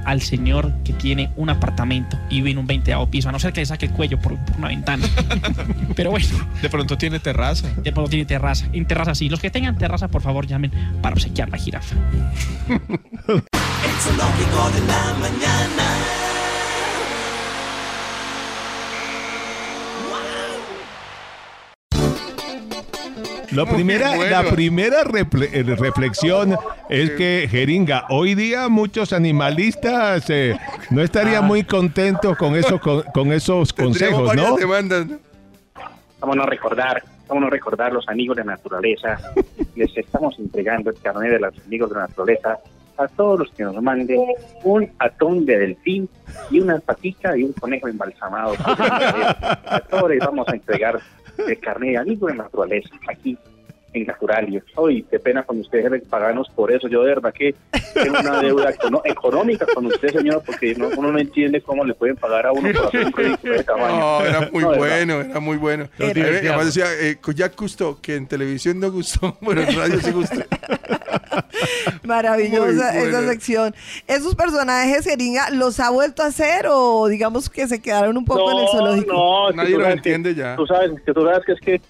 al 0.06 0.22
señor 0.22 0.72
que 0.86 0.94
tiene 0.94 1.32
un 1.36 1.50
apartamento 1.50 2.18
y 2.30 2.36
vive 2.38 2.52
en 2.52 2.60
un 2.60 2.68
20 2.68 2.96
piso, 3.12 3.28
a 3.28 3.34
no 3.34 3.40
ser 3.40 3.52
que 3.52 3.60
le 3.60 3.66
saque 3.66 3.88
el 3.88 3.92
cuello 3.92 4.18
por, 4.22 4.38
por 4.38 4.56
una 4.58 4.70
ventana. 4.70 5.06
Pero 5.98 6.12
bueno, 6.12 6.28
De 6.62 6.70
pronto 6.70 6.98
tiene 6.98 7.20
terraza. 7.20 7.68
de 7.68 7.92
pronto 7.92 8.10
tiene 8.10 8.24
terraza. 8.24 8.68
En 8.72 8.86
terraza 8.86 9.16
sí. 9.16 9.28
Los 9.28 9.42
que 9.42 9.52
tengan 9.52 9.78
terraza, 9.78 10.08
por 10.08 10.22
favor, 10.22 10.48
llamen 10.48 10.72
para 11.02 11.14
obsequiar 11.14 11.50
la 11.50 11.58
jirafa. 11.58 11.98
la 23.56 23.66
primera, 23.66 24.16
bueno. 24.16 24.32
la 24.32 24.50
primera 24.52 25.02
eh, 25.02 25.64
reflexión 25.78 26.56
es 26.90 27.12
que, 27.12 27.48
Jeringa, 27.50 28.06
hoy 28.10 28.36
día 28.36 28.70
muchos 28.70 29.14
animalistas 29.14 30.30
eh, 30.30 30.58
no 30.90 31.02
estarían 31.02 31.46
muy 31.46 31.64
contentos 31.64 32.38
con, 32.38 32.56
eso, 32.56 32.80
con, 32.80 33.04
con 33.14 33.32
esos 33.32 33.74
consejos, 33.74 34.36
¿no? 34.36 34.56
demandas. 34.56 35.08
Vámonos 36.20 36.48
a 36.48 36.50
recordar, 36.50 37.04
vámonos 37.28 37.48
a 37.48 37.52
recordar 37.52 37.94
los 37.94 38.08
amigos 38.08 38.38
de 38.38 38.46
la 38.46 38.54
naturaleza. 38.54 39.20
Les 39.76 39.96
estamos 39.98 40.38
entregando 40.40 40.90
el 40.90 40.98
carnet 41.02 41.32
de 41.32 41.40
los 41.40 41.54
amigos 41.66 41.90
de 41.90 41.96
la 41.96 42.08
naturaleza 42.08 42.60
a 42.98 43.08
todos 43.08 43.40
los 43.40 43.52
que 43.52 43.64
nos 43.64 43.82
manden 43.82 44.22
un 44.64 44.90
atón 45.00 45.46
de 45.46 45.58
delfín 45.58 46.10
y 46.52 46.60
una 46.60 46.80
patica 46.80 47.36
y 47.36 47.44
un 47.44 47.54
conejo 47.54 47.88
embalsamado. 47.88 48.54
A 48.66 49.82
todos 49.90 50.10
les 50.10 50.20
vamos 50.20 50.48
a 50.48 50.54
entregar 50.54 51.00
el 51.38 51.60
carnet 51.60 51.92
de 51.92 51.98
amigos 51.98 52.32
de 52.32 52.38
la 52.38 52.44
naturaleza 52.44 52.90
aquí 53.08 53.38
en 53.94 54.06
Naturalia. 54.08 54.64
Hoy, 54.76 55.06
qué 55.10 55.20
pena 55.20 55.44
con 55.44 55.60
ustedes 55.60 56.02
pagarnos 56.10 56.50
por 56.50 56.72
eso. 56.72 56.88
Yo 56.88 57.02
de 57.04 57.10
verdad 57.10 57.34
que 57.34 57.54
tengo 57.94 58.20
una 58.20 58.42
deuda 58.42 58.70
económica 59.06 59.66
con 59.74 59.86
usted, 59.86 60.10
señor, 60.12 60.42
porque 60.46 60.74
no- 60.76 60.90
uno 60.98 61.12
no 61.12 61.20
entiende 61.20 61.62
cómo 61.62 61.86
le 61.86 61.94
pueden 61.94 62.16
pagar 62.18 62.48
a 62.48 62.52
uno 62.52 62.70
por 62.74 62.88
hacer 62.88 63.06
un 63.06 63.12
proyecto 63.14 63.50
de 63.50 63.64
tamaño. 63.64 64.00
No, 64.00 64.22
era 64.26 64.50
muy 64.52 64.64
No, 64.64 64.76
bueno, 64.76 65.22
era 65.22 65.40
muy 65.40 65.58
bueno. 65.58 65.88
Los 65.98 66.10
Eh. 66.16 66.40
Además 66.44 66.66
decía, 66.66 66.86
eh, 67.00 67.18
ya 67.36 67.50
gustó, 67.50 68.00
que 68.02 68.16
en 68.16 68.28
televisión 68.28 68.80
no 68.80 68.92
gustó, 68.92 69.38
bueno, 69.42 69.62
en 69.62 69.76
radio 69.78 70.00
sí 70.02 70.12
gustó. 70.12 70.42
Maravillosa 72.04 72.98
esa 73.00 73.28
sección. 73.28 73.74
¿Esos 74.08 74.36
personajes, 74.36 75.06
Jeringa, 75.06 75.50
los 75.52 75.80
ha 75.80 75.90
vuelto 75.90 76.24
a 76.24 76.28
hacer 76.28 76.66
o 76.70 77.08
digamos 77.08 77.50
que 77.50 77.68
se 77.68 77.82
quedaron 77.82 78.18
un 78.18 78.26
poco 78.26 78.52
en 78.52 78.58
el 78.60 78.68
zoológico? 78.70 79.14
No, 79.14 79.50
es 79.50 79.52
que 79.54 79.58
Nadie 79.58 79.72
tú 79.74 79.78
lo 79.80 79.84
sabes 79.86 80.02
que- 80.02 80.10
entiende 80.14 80.36
ya. 80.36 80.56
Tú 80.56 80.66
sabes 80.68 80.92
que 81.06 81.14
tú 81.14 81.24
sabes 81.26 81.46
que 81.46 81.52
es 81.54 81.60
que 81.62 81.82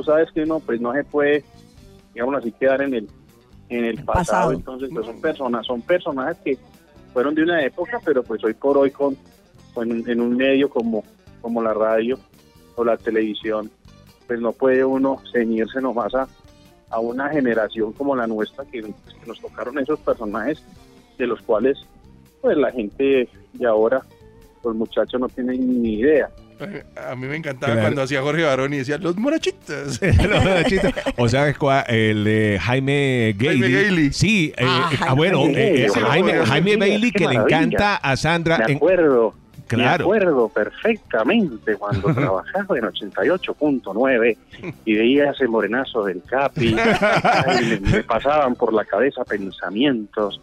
tú 0.00 0.04
sabes 0.04 0.30
que 0.32 0.42
uno 0.42 0.60
pues 0.60 0.80
no 0.80 0.92
se 0.94 1.04
puede 1.04 1.44
digamos 2.14 2.34
así 2.36 2.52
quedar 2.52 2.80
en 2.82 2.94
el 2.94 3.08
en 3.68 3.84
el 3.84 3.96
pasado. 4.04 4.18
Pasado. 4.18 4.52
Entonces, 4.52 4.90
pues 4.92 5.06
son 5.06 5.20
personas, 5.20 5.66
son 5.66 5.82
personajes 5.82 6.36
que 6.44 6.58
fueron 7.12 7.34
de 7.34 7.42
una 7.42 7.62
época, 7.62 8.00
pero 8.04 8.22
pues 8.24 8.42
hoy 8.42 8.54
por 8.54 8.76
hoy 8.78 8.90
con, 8.90 9.16
con- 9.74 10.08
en 10.10 10.20
un 10.20 10.36
medio 10.36 10.68
como, 10.68 11.04
como 11.40 11.62
la 11.62 11.72
radio 11.72 12.18
o 12.74 12.82
la 12.84 12.96
televisión, 12.96 13.70
pues 14.26 14.40
no 14.40 14.50
puede 14.52 14.84
uno 14.84 15.18
ceñirse 15.32 15.80
nomás 15.80 16.12
a, 16.16 16.26
a 16.88 16.98
una 16.98 17.28
generación 17.28 17.92
como 17.92 18.16
la 18.16 18.26
nuestra 18.26 18.64
que, 18.64 18.80
que 18.82 19.26
nos 19.26 19.38
tocaron 19.40 19.78
esos 19.78 20.00
personajes 20.00 20.60
de 21.18 21.26
los 21.28 21.40
cuales 21.42 21.78
pues 22.40 22.56
la 22.56 22.72
gente 22.72 23.28
de 23.52 23.66
ahora, 23.66 24.02
los 24.64 24.74
muchachos 24.74 25.20
no 25.20 25.28
tienen 25.28 25.82
ni 25.82 25.94
idea. 26.00 26.28
A 27.08 27.14
mí 27.16 27.26
me 27.26 27.36
encantaba 27.36 27.72
Claro. 27.72 27.86
cuando 27.86 28.02
hacía 28.02 28.20
Jorge 28.20 28.42
Barón 28.42 28.74
y 28.74 28.78
decía, 28.78 28.98
los 28.98 29.16
morachitos. 29.16 29.98
Los 30.02 30.44
morachitos. 30.44 30.92
o 31.16 31.26
sea, 31.28 31.46
el 31.88 32.24
de 32.24 32.58
Jaime 32.60 33.34
Gailey. 33.38 33.60
Jaime 33.62 33.82
Gailey. 33.82 34.12
Sí, 34.12 34.52
eh, 34.56 34.64
Ah, 34.66 34.90
eh, 34.92 34.96
ah, 35.00 35.04
Jaime 35.06 35.14
bueno, 35.16 35.42
Gailey, 35.44 35.82
eh, 35.82 35.88
Jaime, 36.44 36.76
Bailey 36.76 37.12
que 37.12 37.26
le 37.26 37.34
encanta 37.36 37.96
a 37.96 38.14
Sandra. 38.16 38.58
Me 38.58 38.64
en- 38.74 38.78
acuerdo, 39.76 39.76
me 39.76 39.82
Claro. 39.82 40.04
acuerdo 40.04 40.48
perfectamente 40.48 41.76
cuando 41.76 42.14
trabajaba 42.14 42.78
en 42.78 42.84
88.9 42.84 44.36
y 44.84 44.94
veía 44.94 45.30
ese 45.30 45.46
morenazo 45.48 46.04
del 46.04 46.22
Capi. 46.22 46.76
Ay, 47.46 47.80
me, 47.82 47.90
me 47.90 48.02
pasaban 48.04 48.54
por 48.54 48.72
la 48.72 48.84
cabeza 48.84 49.24
pensamientos, 49.24 50.40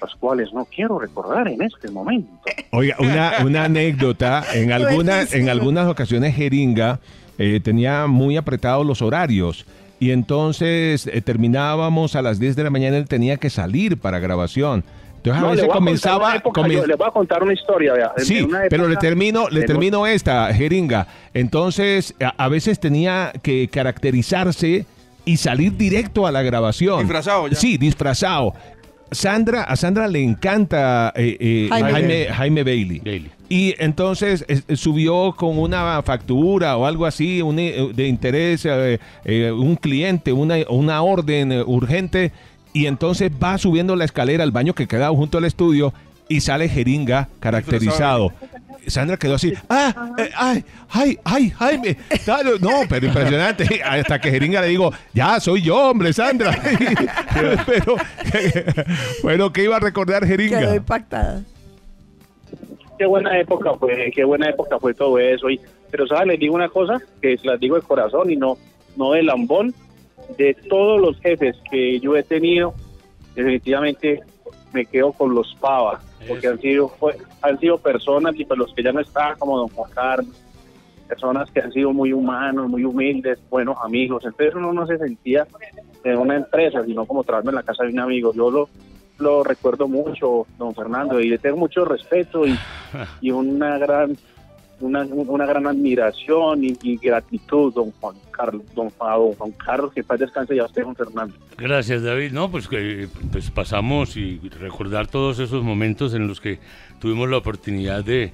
los 0.00 0.14
cuales 0.16 0.52
no 0.52 0.64
quiero 0.66 0.98
recordar 0.98 1.48
en 1.48 1.62
este 1.62 1.90
momento. 1.90 2.30
Oiga, 2.72 2.96
una, 2.98 3.32
una 3.44 3.64
anécdota. 3.64 4.44
En 4.54 4.72
algunas, 4.78 5.34
en 5.34 5.48
algunas 5.48 5.86
ocasiones 5.88 6.34
Jeringa 6.34 7.00
eh, 7.38 7.60
tenía 7.62 8.06
muy 8.06 8.36
apretados 8.36 8.86
los 8.86 9.02
horarios. 9.02 9.66
Y 10.00 10.12
entonces 10.12 11.08
eh, 11.08 11.20
terminábamos 11.22 12.14
a 12.14 12.22
las 12.22 12.38
10 12.38 12.54
de 12.54 12.62
la 12.64 12.70
mañana, 12.70 12.96
él 12.96 13.08
tenía 13.08 13.36
que 13.36 13.50
salir 13.50 13.98
para 13.98 14.20
grabación. 14.20 14.84
Entonces 15.18 15.42
a 15.42 15.44
No, 15.46 15.50
veces 15.52 15.64
a 15.64 15.68
comenzaba... 15.72 16.26
una 16.28 16.36
época, 16.36 16.62
comen- 16.62 16.72
yo 16.80 16.86
le 16.86 16.94
voy 16.94 17.06
a 17.06 17.10
contar 17.10 17.42
una 17.42 17.52
historia. 17.52 17.92
vea. 17.92 18.12
Sí, 18.18 18.46
pero 18.70 18.88
le 18.88 18.96
termino, 18.96 19.48
le 19.50 19.62
termino 19.64 20.06
esta, 20.06 20.52
jeringa. 20.54 21.06
Entonces, 21.34 22.14
a, 22.20 22.34
a 22.42 22.48
veces 22.48 22.80
tenía 22.80 23.32
que 23.42 23.68
caracterizarse 23.68 24.86
y 25.24 25.36
salir 25.36 25.76
directo 25.76 26.26
a 26.26 26.32
la 26.32 26.42
grabación. 26.42 27.00
Disfrazado 27.00 27.48
ya. 27.48 27.56
Sí, 27.56 27.76
disfrazado. 27.76 28.54
Sandra, 29.10 29.62
a 29.62 29.74
Sandra 29.76 30.06
le 30.06 30.22
encanta 30.22 31.12
eh, 31.16 31.36
eh, 31.40 31.66
Jaime 31.70 31.92
Jaime, 31.92 32.02
Bailey. 32.08 32.26
Jaime 32.34 32.62
Bailey. 33.10 33.30
Y 33.48 33.74
entonces 33.78 34.44
eh, 34.48 34.76
subió 34.76 35.32
con 35.34 35.58
una 35.58 36.02
factura 36.02 36.76
o 36.76 36.84
algo 36.84 37.06
así 37.06 37.40
un, 37.40 37.58
eh, 37.58 37.90
de 37.94 38.06
interés, 38.06 38.66
eh, 38.66 38.98
eh, 39.24 39.50
un 39.50 39.76
cliente, 39.76 40.32
una, 40.34 40.56
una 40.68 41.00
orden 41.02 41.52
urgente, 41.66 42.32
y 42.72 42.86
entonces 42.86 43.30
va 43.42 43.58
subiendo 43.58 43.96
la 43.96 44.04
escalera 44.04 44.44
al 44.44 44.52
baño 44.52 44.74
que 44.74 44.86
quedaba 44.86 45.14
junto 45.16 45.38
al 45.38 45.44
estudio 45.44 45.92
y 46.28 46.40
sale 46.40 46.68
jeringa 46.68 47.28
caracterizado. 47.40 48.32
Sandra 48.86 49.16
quedó 49.16 49.34
así, 49.34 49.52
ah, 49.68 50.14
eh, 50.16 50.30
ay, 50.34 50.64
ay, 50.90 51.18
ay, 51.24 51.50
Jaime, 51.50 51.96
claro, 52.24 52.52
no, 52.60 52.70
pero 52.88 53.06
impresionante, 53.06 53.82
hasta 53.84 54.18
que 54.18 54.30
jeringa 54.30 54.62
le 54.62 54.68
digo, 54.68 54.92
ya 55.12 55.38
soy 55.40 55.62
yo, 55.62 55.90
hombre, 55.90 56.12
Sandra. 56.12 56.56
pero, 57.66 57.96
bueno, 59.22 59.52
¿qué 59.52 59.64
iba 59.64 59.76
a 59.76 59.80
recordar 59.80 60.24
jeringa? 60.26 60.60
Quedó 60.60 60.74
impactada. 60.74 61.42
Qué 62.98 63.06
buena 63.06 63.38
época 63.38 63.74
fue, 63.74 64.10
qué 64.14 64.24
buena 64.24 64.48
época 64.50 64.78
fue 64.78 64.94
todo 64.94 65.18
eso. 65.18 65.48
Y, 65.50 65.60
pero, 65.90 66.06
¿sabes? 66.06 66.26
Les 66.26 66.40
digo 66.40 66.54
una 66.54 66.68
cosa 66.68 66.98
que 67.22 67.36
se 67.36 67.46
las 67.46 67.60
digo 67.60 67.76
de 67.76 67.82
corazón 67.82 68.30
y 68.30 68.36
no, 68.36 68.56
no 68.96 69.12
de 69.12 69.22
lambón. 69.22 69.74
De 70.36 70.54
todos 70.68 71.00
los 71.00 71.18
jefes 71.20 71.56
que 71.70 71.98
yo 72.00 72.16
he 72.16 72.22
tenido, 72.22 72.74
definitivamente 73.34 74.20
me 74.72 74.84
quedo 74.84 75.12
con 75.12 75.34
los 75.34 75.54
Pava, 75.60 76.00
porque 76.28 76.48
han 76.48 76.60
sido, 76.60 76.88
fue- 76.88 77.16
han 77.42 77.58
sido 77.58 77.78
personas, 77.78 78.34
y 78.38 78.44
pues 78.44 78.58
los 78.58 78.74
que 78.74 78.82
ya 78.82 78.92
no 78.92 79.00
están, 79.00 79.38
como 79.38 79.56
don 79.58 79.68
Juan 79.68 79.90
Carlos, 79.92 80.34
personas 81.08 81.50
que 81.50 81.60
han 81.60 81.72
sido 81.72 81.92
muy 81.92 82.12
humanos, 82.12 82.68
muy 82.68 82.84
humildes, 82.84 83.38
buenos 83.48 83.76
amigos. 83.82 84.22
Entonces 84.26 84.54
uno 84.54 84.72
no 84.74 84.86
se 84.86 84.98
sentía 84.98 85.46
en 86.04 86.18
una 86.18 86.36
empresa, 86.36 86.84
sino 86.84 87.06
como 87.06 87.24
trabajando 87.24 87.52
en 87.52 87.56
la 87.56 87.62
casa 87.62 87.84
de 87.84 87.90
un 87.92 88.00
amigo. 88.00 88.34
Yo 88.34 88.50
lo, 88.50 88.68
lo 89.18 89.42
recuerdo 89.42 89.88
mucho, 89.88 90.46
don 90.58 90.74
Fernando, 90.74 91.18
y 91.20 91.30
le 91.30 91.38
tengo 91.38 91.56
mucho 91.56 91.86
respeto 91.86 92.46
y, 92.46 92.54
y 93.22 93.30
una 93.30 93.78
gran 93.78 94.16
una, 94.80 95.04
una 95.04 95.46
gran 95.46 95.66
admiración 95.66 96.64
y, 96.64 96.76
y 96.82 96.96
gratitud, 96.96 97.72
don 97.74 97.90
Juan 98.00 98.16
Carlos, 98.30 98.62
don, 98.74 98.90
a 99.00 99.16
don 99.16 99.34
Juan 99.34 99.52
Carlos, 99.52 99.92
que 99.92 100.04
paz 100.04 100.20
descanse 100.20 100.54
y 100.54 100.58
a 100.58 100.64
usted, 100.64 100.82
don 100.82 100.94
Fernando. 100.94 101.34
Gracias, 101.56 102.02
David. 102.02 102.32
No, 102.32 102.50
pues 102.50 102.68
que 102.68 103.08
pues 103.32 103.50
pasamos 103.50 104.16
y 104.16 104.38
recordar 104.60 105.06
todos 105.06 105.38
esos 105.38 105.62
momentos 105.62 106.14
en 106.14 106.28
los 106.28 106.40
que 106.40 106.58
tuvimos 107.00 107.28
la 107.28 107.38
oportunidad 107.38 108.04
de, 108.04 108.32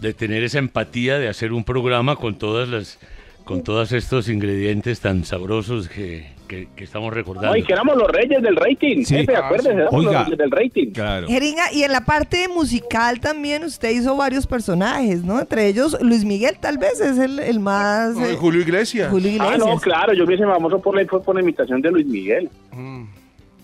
de 0.00 0.14
tener 0.14 0.42
esa 0.42 0.58
empatía 0.58 1.18
de 1.18 1.28
hacer 1.28 1.52
un 1.52 1.64
programa 1.64 2.16
con 2.16 2.36
todas 2.36 2.68
las 2.68 2.98
con 3.44 3.62
todos 3.62 3.92
estos 3.92 4.28
ingredientes 4.28 4.98
tan 4.98 5.24
sabrosos 5.24 5.88
que, 5.88 6.35
que- 6.46 6.68
que 6.76 6.84
estamos 6.84 7.12
recordando. 7.12 7.52
Ay, 7.52 7.62
que 7.62 7.72
éramos 7.72 7.96
los 7.96 8.08
reyes 8.08 8.42
del 8.42 8.56
rating, 8.56 9.04
Sí. 9.04 9.16
jefe, 9.16 9.34
Ah, 9.36 9.40
acuérdese, 9.46 9.70
sí. 9.70 9.76
éramos 9.76 9.94
Oiga. 9.94 10.12
los 10.12 10.24
reyes 10.24 10.38
del 10.38 10.50
rating. 10.50 10.90
Claro. 10.92 11.26
Jeringa, 11.28 11.72
y 11.72 11.82
en 11.82 11.92
la 11.92 12.00
parte 12.04 12.48
musical 12.48 13.20
también 13.20 13.64
usted 13.64 13.90
hizo 13.90 14.16
varios 14.16 14.46
personajes, 14.46 15.22
¿no? 15.24 15.40
Entre 15.40 15.66
ellos 15.66 15.96
Luis 16.00 16.24
Miguel 16.24 16.56
tal 16.60 16.78
vez 16.78 17.00
es 17.00 17.18
el, 17.18 17.38
el 17.38 17.60
más... 17.60 18.16
eh, 18.18 18.36
Julio 18.38 18.60
Iglesias. 18.60 19.10
Julio 19.10 19.30
Ah, 19.32 19.34
Iglesias. 19.54 19.58
no, 19.66 19.78
claro, 19.80 20.12
yo 20.14 20.26
me 20.26 20.34
hice 20.34 20.44
famoso 20.44 20.80
por 20.80 20.94
la, 20.96 21.04
fue 21.06 21.22
por 21.22 21.34
la 21.34 21.40
imitación 21.42 21.80
de 21.82 21.90
Luis 21.90 22.06
Miguel. 22.06 22.48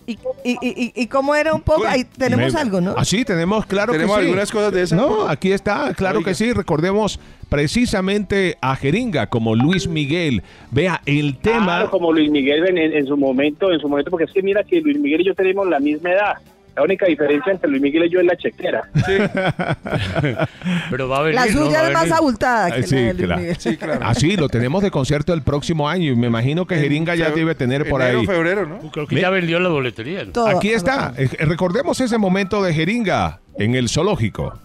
¿Y, 0.07 0.19
y, 0.45 0.57
y, 0.62 0.93
y 0.95 1.07
cómo 1.07 1.35
era 1.35 1.55
un 1.55 1.61
poco? 1.62 1.85
Ahí 1.87 2.05
tenemos 2.05 2.53
Me- 2.53 2.61
algo, 2.61 2.81
¿no? 2.81 2.95
Ah, 2.97 3.05
sí, 3.05 3.25
tenemos, 3.25 3.65
claro 3.67 3.93
Tenemos 3.93 4.17
que 4.17 4.23
sí. 4.23 4.27
algunas 4.29 4.51
cosas 4.51 4.73
de 4.73 4.83
esas. 4.83 4.99
No, 4.99 5.29
aquí 5.29 5.53
está, 5.53 5.95
claro 5.95 6.19
Oiga. 6.19 6.31
que 6.31 6.35
sí. 6.35 6.53
Recordemos 6.53 7.21
precisamente 7.49 8.57
a 8.61 8.75
Jeringa 8.77 9.27
como 9.29 9.55
Luis 9.55 9.87
Miguel. 9.87 10.43
Vea, 10.71 11.01
el 11.07 11.37
tema... 11.38 11.65
Claro, 11.65 11.91
como 11.91 12.12
Luis 12.12 12.31
Miguel 12.31 12.67
en, 12.69 12.79
en- 12.79 12.93
en 12.95 13.07
su 13.07 13.17
momento, 13.17 13.71
en 13.73 13.79
su 13.81 13.88
momento, 13.88 14.11
porque 14.11 14.25
es 14.25 14.33
que 14.33 14.43
mira 14.43 14.65
que 14.65 14.81
Luis 14.81 14.99
Miguel 14.99 15.21
y 15.21 15.25
yo 15.25 15.35
tenemos 15.35 15.67
la 15.69 15.79
misma 15.79 16.11
edad. 16.12 16.35
La 16.75 16.83
única 16.83 17.07
diferencia 17.07 17.53
entre 17.53 17.69
Luis 17.69 17.83
Miguel 17.83 18.05
y 18.05 18.11
yo 18.11 18.21
es 18.21 18.27
la 18.27 18.37
chequera. 18.37 18.83
Pero 20.91 21.09
va 21.09 21.19
a 21.19 21.23
venir. 21.23 21.35
La 21.35 21.47
¿no? 21.47 21.53
suya 21.53 21.81
Va 21.83 21.87
a 21.87 21.89
es 21.89 21.95
más 21.95 22.11
abultada 22.13 22.71
que 22.71 22.83
sí, 22.85 22.95
la 22.95 23.01
de 23.01 23.13
Luis 23.15 23.27
claro. 23.27 23.41
Miguel. 23.41 23.57
Sí, 23.59 23.77
claro. 23.77 24.01
Ah, 24.03 24.15
sí, 24.15 24.37
lo 24.37 24.49
tenemos 24.49 24.83
de 24.83 24.91
concierto 24.91 25.35
el 25.35 25.43
próximo 25.43 25.89
año 25.89 26.13
y 26.13 26.17
me 26.17 26.29
imagino 26.29 26.67
que 26.67 26.77
Jeringa 26.77 27.15
ya 27.15 27.31
debe 27.31 27.55
tener 27.55 27.89
por 27.89 28.01
enero, 28.01 28.21
ahí. 28.21 28.27
febrero, 28.27 28.67
¿no? 28.67 28.79
Creo 28.91 29.07
que 29.07 29.21
ya 29.21 29.31
vendió 29.31 29.61
la 29.61 29.69
boletería. 29.69 30.25
¿no? 30.25 30.33
Todo. 30.33 30.47
Aquí 30.49 30.71
está. 30.71 31.13
Eh, 31.17 31.29
Recordemos 31.41 32.01
ese 32.01 32.19
momento 32.19 32.63
de 32.63 32.73
Jeringa 32.73 33.41
en 33.59 33.75
el 33.75 33.89
zoológico. 33.89 34.59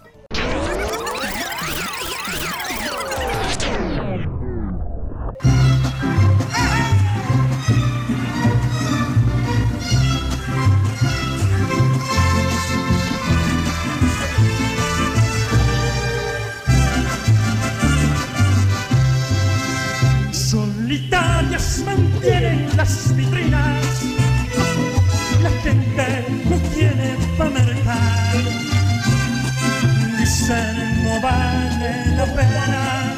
Pena. 32.38 33.14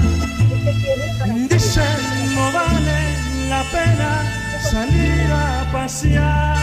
Dicen 1.48 2.00
no 2.35 2.52
vale 2.52 3.00
la 3.48 3.62
pena 3.74 4.11
salir 4.70 5.30
a 5.33 5.72
pasear. 5.72 6.56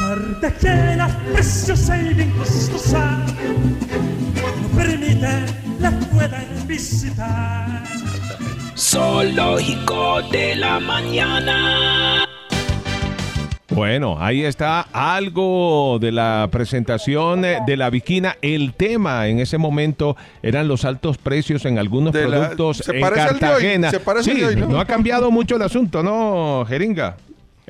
Cartagena 0.00 1.08
preciosa 1.32 1.96
y 1.96 2.14
bien 2.14 2.30
costosa 2.32 3.18
no 4.60 4.68
permite 4.76 5.46
la 5.80 5.90
puedan 6.12 6.66
visitar. 6.66 7.84
Zoológico 8.76 10.22
de 10.32 10.56
la 10.56 10.80
mañana. 10.80 12.23
Bueno, 13.74 14.16
ahí 14.20 14.44
está 14.44 14.86
algo 14.92 15.98
de 16.00 16.12
la 16.12 16.48
presentación 16.50 17.44
eh, 17.44 17.58
de 17.66 17.76
la 17.76 17.90
Viquina. 17.90 18.36
El 18.40 18.72
tema 18.74 19.26
en 19.28 19.40
ese 19.40 19.58
momento 19.58 20.16
eran 20.42 20.68
los 20.68 20.84
altos 20.84 21.18
precios 21.18 21.64
en 21.64 21.78
algunos 21.78 22.12
De 22.12 22.28
la- 22.28 22.38
productos 22.50 22.78
se 22.78 22.94
en 22.94 23.00
parece 23.00 23.20
al 23.22 23.28
de 23.28 23.34
hoy, 23.34 23.40
Cartagena. 23.52 23.90
se 23.90 24.00
parece 24.00 24.30
al 24.30 24.36
sí, 24.36 24.42
de 24.42 24.46
hoy, 24.48 24.56
¿no? 24.56 24.78
ha 24.78 24.84
cambiado 24.84 25.30
mucho 25.30 25.56
el 25.56 25.62
asunto, 25.62 26.02
¿no, 26.02 26.64
Jeringa? 26.68 27.16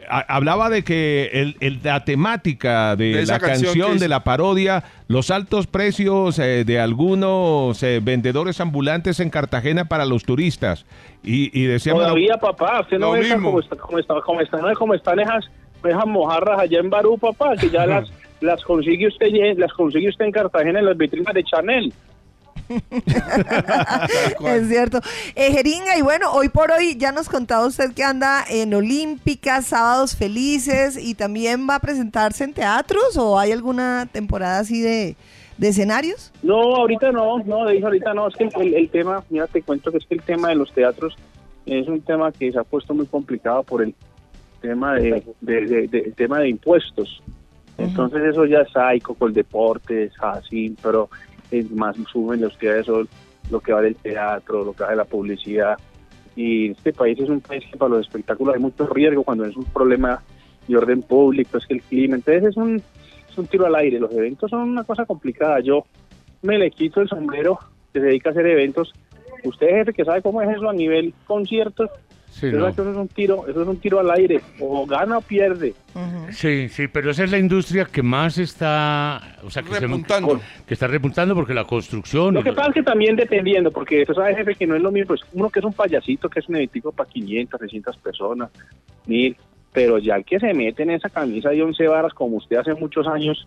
hablaba 0.06 0.68
de 0.68 0.84
que 0.84 1.30
el, 1.32 1.56
el- 1.60 1.80
la 1.82 2.04
temática 2.04 2.94
de, 2.94 3.24
la 3.24 3.38
canción 3.38 3.98
de 3.98 4.06
la 4.08 4.22
parodia, 4.22 4.84
los 5.08 5.30
altos 5.30 5.66
precios 5.66 6.38
eh, 6.38 6.64
de 6.66 6.78
algunos 6.78 7.82
eh, 7.82 8.00
vendedores 8.02 8.60
ambulantes 8.60 9.18
en 9.20 9.30
Cartagena 9.30 9.86
para 9.86 10.04
los 10.04 10.24
turistas. 10.24 10.84
Y, 11.22 11.58
y 11.58 11.64
decía, 11.64 11.94
bueno, 11.94 12.08
Todavía, 12.08 12.36
papá, 12.36 12.80
usted 12.82 12.98
no 12.98 13.12
ve 13.12 13.20
esa- 13.20 13.36
mismo. 13.36 13.48
cómo, 13.52 13.60
está, 13.60 13.76
cómo, 13.76 13.98
está, 13.98 14.14
cómo, 14.22 14.40
está, 14.42 14.56
no 14.58 14.66
ve 14.66 14.74
cómo 14.74 14.92
están 14.92 15.20
esas, 15.20 15.46
esas 15.92 16.06
mojarras 16.06 16.60
allá 16.60 16.78
en 16.78 16.90
Barú, 16.90 17.18
papá, 17.18 17.56
que 17.56 17.70
ya 17.70 17.86
las, 17.86 18.10
las 18.40 18.62
consigue 18.62 19.08
usted 19.08 19.28
las 19.56 19.72
consigue 19.72 20.08
usted 20.08 20.24
en 20.24 20.32
Cartagena 20.32 20.78
en 20.78 20.86
las 20.86 20.96
vitrinas 20.96 21.34
de 21.34 21.44
Chanel. 21.44 21.92
Es 24.44 24.68
cierto. 24.68 25.00
Eh, 25.34 25.52
Jeringa, 25.52 25.98
y 25.98 26.02
bueno, 26.02 26.32
hoy 26.32 26.48
por 26.48 26.70
hoy 26.70 26.96
ya 26.96 27.12
nos 27.12 27.28
contaba 27.28 27.66
usted 27.66 27.92
que 27.94 28.02
anda 28.02 28.44
en 28.48 28.72
Olímpica, 28.72 29.60
Sábados 29.62 30.16
Felices, 30.16 30.96
y 30.96 31.14
también 31.14 31.68
va 31.68 31.76
a 31.76 31.80
presentarse 31.80 32.44
en 32.44 32.54
teatros, 32.54 33.16
o 33.16 33.38
hay 33.38 33.52
alguna 33.52 34.08
temporada 34.10 34.60
así 34.60 34.80
de, 34.80 35.16
de 35.58 35.68
escenarios? 35.68 36.32
No, 36.42 36.76
ahorita 36.76 37.12
no, 37.12 37.38
no, 37.40 37.66
de 37.66 37.76
hecho 37.76 37.86
ahorita 37.86 38.14
no, 38.14 38.28
es 38.28 38.36
que 38.36 38.48
el, 38.60 38.74
el 38.74 38.88
tema, 38.88 39.24
mira, 39.30 39.46
te 39.46 39.62
cuento 39.62 39.90
que 39.90 39.98
es 39.98 40.06
que 40.06 40.14
el 40.14 40.22
tema 40.22 40.48
de 40.48 40.54
los 40.56 40.72
teatros 40.72 41.16
es 41.66 41.88
un 41.88 42.00
tema 42.00 42.32
que 42.32 42.52
se 42.52 42.58
ha 42.58 42.64
puesto 42.64 42.94
muy 42.94 43.06
complicado 43.06 43.62
por 43.62 43.82
el 43.82 43.94
tema 44.68 44.94
de, 44.94 45.22
de- 45.42 45.66
de- 45.66 45.88
de- 45.88 46.12
tema 46.16 46.38
de 46.40 46.48
impuestos. 46.48 47.22
Entonces 47.76 48.22
eso 48.22 48.44
ya 48.46 48.60
es 48.60 48.68
psycho 48.68 49.14
con 49.14 49.28
el 49.28 49.34
deporte, 49.34 50.04
es 50.04 50.12
así, 50.20 50.74
pero 50.82 51.08
es 51.50 51.70
más 51.72 51.96
suben 52.10 52.40
los 52.40 52.56
que 52.56 52.78
eso, 52.78 53.06
lo 53.50 53.60
que 53.60 53.72
vale 53.72 53.88
el 53.88 53.96
teatro, 53.96 54.64
lo 54.64 54.72
que 54.72 54.84
vale 54.84 54.96
la 54.96 55.04
publicidad. 55.04 55.76
Y 56.36 56.70
este 56.70 56.92
país 56.92 57.18
es 57.20 57.28
un 57.28 57.40
país 57.40 57.62
que 57.70 57.76
para 57.76 57.90
los 57.90 58.06
espectáculos 58.06 58.54
hay 58.54 58.60
mucho 58.60 58.86
riesgo 58.86 59.22
cuando 59.22 59.44
es 59.44 59.56
un 59.56 59.64
problema 59.64 60.22
de 60.66 60.76
orden 60.76 61.02
público, 61.02 61.58
es 61.58 61.66
que 61.66 61.74
el 61.74 61.82
clima, 61.82 62.14
entonces 62.16 62.44
es 62.44 62.56
un, 62.56 62.76
es 63.30 63.38
un 63.38 63.46
tiro 63.46 63.66
al 63.66 63.74
aire, 63.74 64.00
los 64.00 64.12
eventos 64.12 64.50
son 64.50 64.60
una 64.70 64.84
cosa 64.84 65.04
complicada. 65.04 65.60
Yo 65.60 65.84
me 66.42 66.58
le 66.58 66.70
quito 66.70 67.00
el 67.02 67.08
sombrero 67.08 67.58
que 67.92 68.00
se 68.00 68.06
dedica 68.06 68.30
a 68.30 68.32
hacer 68.32 68.46
eventos. 68.46 68.92
Usted 69.44 69.66
jefe 69.68 69.92
que 69.92 70.04
sabe 70.04 70.22
cómo 70.22 70.40
es 70.40 70.48
eso 70.56 70.68
a 70.70 70.72
nivel 70.72 71.12
conciertos, 71.26 71.90
Sí, 72.34 72.46
usted 72.46 72.58
no. 72.58 72.66
eso 72.66 72.90
es 72.90 72.96
un 72.96 73.06
tiro, 73.06 73.46
eso 73.46 73.62
es 73.62 73.68
un 73.68 73.76
tiro 73.78 74.00
al 74.00 74.10
aire, 74.10 74.40
o 74.58 74.84
gana 74.86 75.18
o 75.18 75.20
pierde. 75.20 75.72
Sí, 76.32 76.68
sí, 76.68 76.88
pero 76.88 77.12
esa 77.12 77.22
es 77.22 77.30
la 77.30 77.38
industria 77.38 77.84
que 77.84 78.02
más 78.02 78.38
está, 78.38 79.36
o 79.44 79.50
sea, 79.50 79.62
que, 79.62 79.68
se- 79.74 79.80
Repuntando. 79.80 80.40
que 80.66 80.74
está 80.74 80.88
repuntando 80.88 81.36
porque 81.36 81.54
la 81.54 81.64
construcción. 81.64 82.34
Lo 82.34 82.42
que 82.42 82.52
pasa 82.52 82.68
es 82.70 82.74
que 82.74 82.82
también 82.82 83.14
dependiendo, 83.14 83.70
porque 83.70 84.00
usted 84.02 84.14
sabe, 84.14 84.34
jefe, 84.34 84.56
que 84.56 84.66
no 84.66 84.74
es 84.74 84.82
lo 84.82 84.90
mismo, 84.90 85.08
pues 85.08 85.20
uno 85.32 85.48
que 85.48 85.60
es 85.60 85.64
un 85.64 85.72
payasito, 85.74 86.28
que 86.28 86.40
es 86.40 86.48
un 86.48 86.56
eventico 86.56 86.90
para 86.90 87.08
500, 87.08 87.60
600 87.60 87.96
personas, 87.98 88.50
mil, 89.06 89.36
pero 89.72 89.98
ya 89.98 90.16
el 90.16 90.24
que 90.24 90.40
se 90.40 90.52
mete 90.54 90.82
en 90.82 90.90
esa 90.90 91.08
camisa 91.10 91.50
de 91.50 91.62
11 91.62 91.86
varas, 91.86 92.12
como 92.14 92.38
usted 92.38 92.56
hace 92.56 92.74
muchos 92.74 93.06
años, 93.06 93.46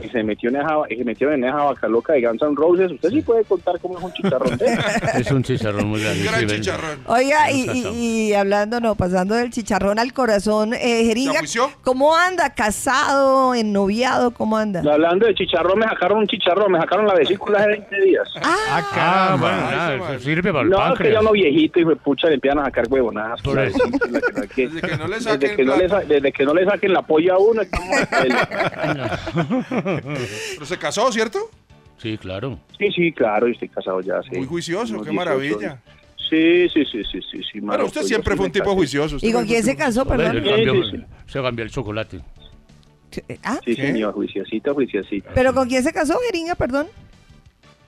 que 0.00 0.08
se 0.08 0.22
metió 0.22 0.50
en 0.50 0.56
esa, 0.56 0.68
se 0.88 1.04
metió 1.04 1.32
en 1.32 1.44
esa 1.44 1.56
vaca 1.56 1.88
loca 1.88 2.12
de 2.14 2.22
Guns 2.26 2.42
N' 2.42 2.54
Roses, 2.56 2.92
usted 2.92 3.10
sí 3.10 3.22
puede 3.22 3.44
contar 3.44 3.78
cómo 3.80 3.98
es 3.98 4.04
un 4.04 4.12
chicharrón. 4.12 4.52
¿eh? 4.60 4.78
Es 5.18 5.30
un 5.30 5.42
chicharrón 5.42 5.88
muy 5.88 6.02
grande. 6.02 6.22
Gran 6.24 6.40
sí, 6.40 6.46
ven. 6.46 6.60
chicharrón. 6.60 6.98
Oiga, 7.06 7.50
y, 7.50 7.70
y- 7.70 8.28
y 8.28 8.34
hablando, 8.34 8.80
no, 8.80 8.94
pasando 8.94 9.34
del 9.34 9.50
chicharrón 9.50 9.98
al 9.98 10.12
corazón, 10.12 10.74
eh, 10.74 11.04
Jeringa? 11.04 11.40
¿cómo 11.82 12.16
anda? 12.16 12.50
¿Casado? 12.54 13.54
¿Ennoviado? 13.54 14.30
¿Cómo 14.32 14.56
anda? 14.56 14.80
Hablando 14.80 15.26
de 15.26 15.34
chicharrón, 15.34 15.78
me 15.78 15.86
sacaron 15.86 16.18
un 16.18 16.26
chicharrón, 16.26 16.72
me 16.72 16.80
sacaron 16.80 17.06
la 17.06 17.14
vesícula 17.14 17.58
hace 17.60 17.68
20 17.68 18.00
días. 18.02 18.28
Ah, 18.42 19.36
bueno, 19.38 19.56
nada, 19.56 19.94
eso 20.14 20.24
sirve 20.24 20.52
para 20.52 20.64
el 20.64 20.70
No, 20.70 20.92
es 20.94 20.98
que 20.98 21.12
ya 21.12 21.20
uno 21.20 21.32
viejito 21.32 21.80
y 21.80 21.84
me 21.84 21.96
pucha 21.96 22.28
le 22.28 22.34
empiezan 22.34 22.60
a 22.60 22.64
sacar 22.64 22.86
huevonadas. 22.88 23.40
No 23.44 23.54
no 23.54 23.64
no 23.64 23.70
desde 26.06 26.32
que 26.32 26.44
no 26.44 26.54
le 26.54 26.64
saquen 26.64 26.92
la 26.92 27.02
polla 27.02 27.34
a 27.34 27.38
uno, 27.38 27.62
estamos 27.62 27.88
Pero 29.68 30.64
se 30.66 30.78
casó, 30.78 31.10
¿cierto? 31.12 31.38
Sí, 31.98 32.16
claro. 32.18 32.58
Sí, 32.78 32.90
sí, 32.94 33.12
claro, 33.12 33.46
yo 33.48 33.52
estoy 33.54 33.68
casado 33.68 34.00
ya. 34.00 34.22
Sí. 34.22 34.36
Muy 34.36 34.46
juicioso, 34.46 34.94
Unos 34.94 35.06
qué 35.06 35.10
18 35.10 35.14
maravilla. 35.30 35.82
Sí, 36.30 36.68
sí, 36.68 36.84
sí, 36.84 37.02
sí, 37.10 37.20
sí. 37.32 37.42
sí 37.52 37.60
Pero 37.60 37.86
usted 37.86 38.02
siempre 38.02 38.36
fue 38.36 38.46
un 38.46 38.52
tipo 38.52 38.74
juicioso. 38.74 39.16
¿Y 39.20 39.32
con 39.32 39.46
quién 39.46 39.62
se 39.62 39.74
casó, 39.76 40.04
perdón? 40.04 40.36
le 40.36 40.42
cambió- 40.50 40.84
Sí, 40.84 40.90
sí, 40.98 41.04
Se 41.26 41.42
cambió 41.42 41.64
el 41.64 41.70
chocolate. 41.70 42.20
Ah, 43.42 43.58
Sí, 43.64 43.74
señor, 43.74 44.12
juiciosito, 44.12 44.74
juiciosito. 44.74 45.30
¿Pero 45.34 45.54
con 45.54 45.66
quién 45.68 45.82
se 45.82 45.92
casó, 45.92 46.18
Jeringa, 46.26 46.54
perdón? 46.54 46.86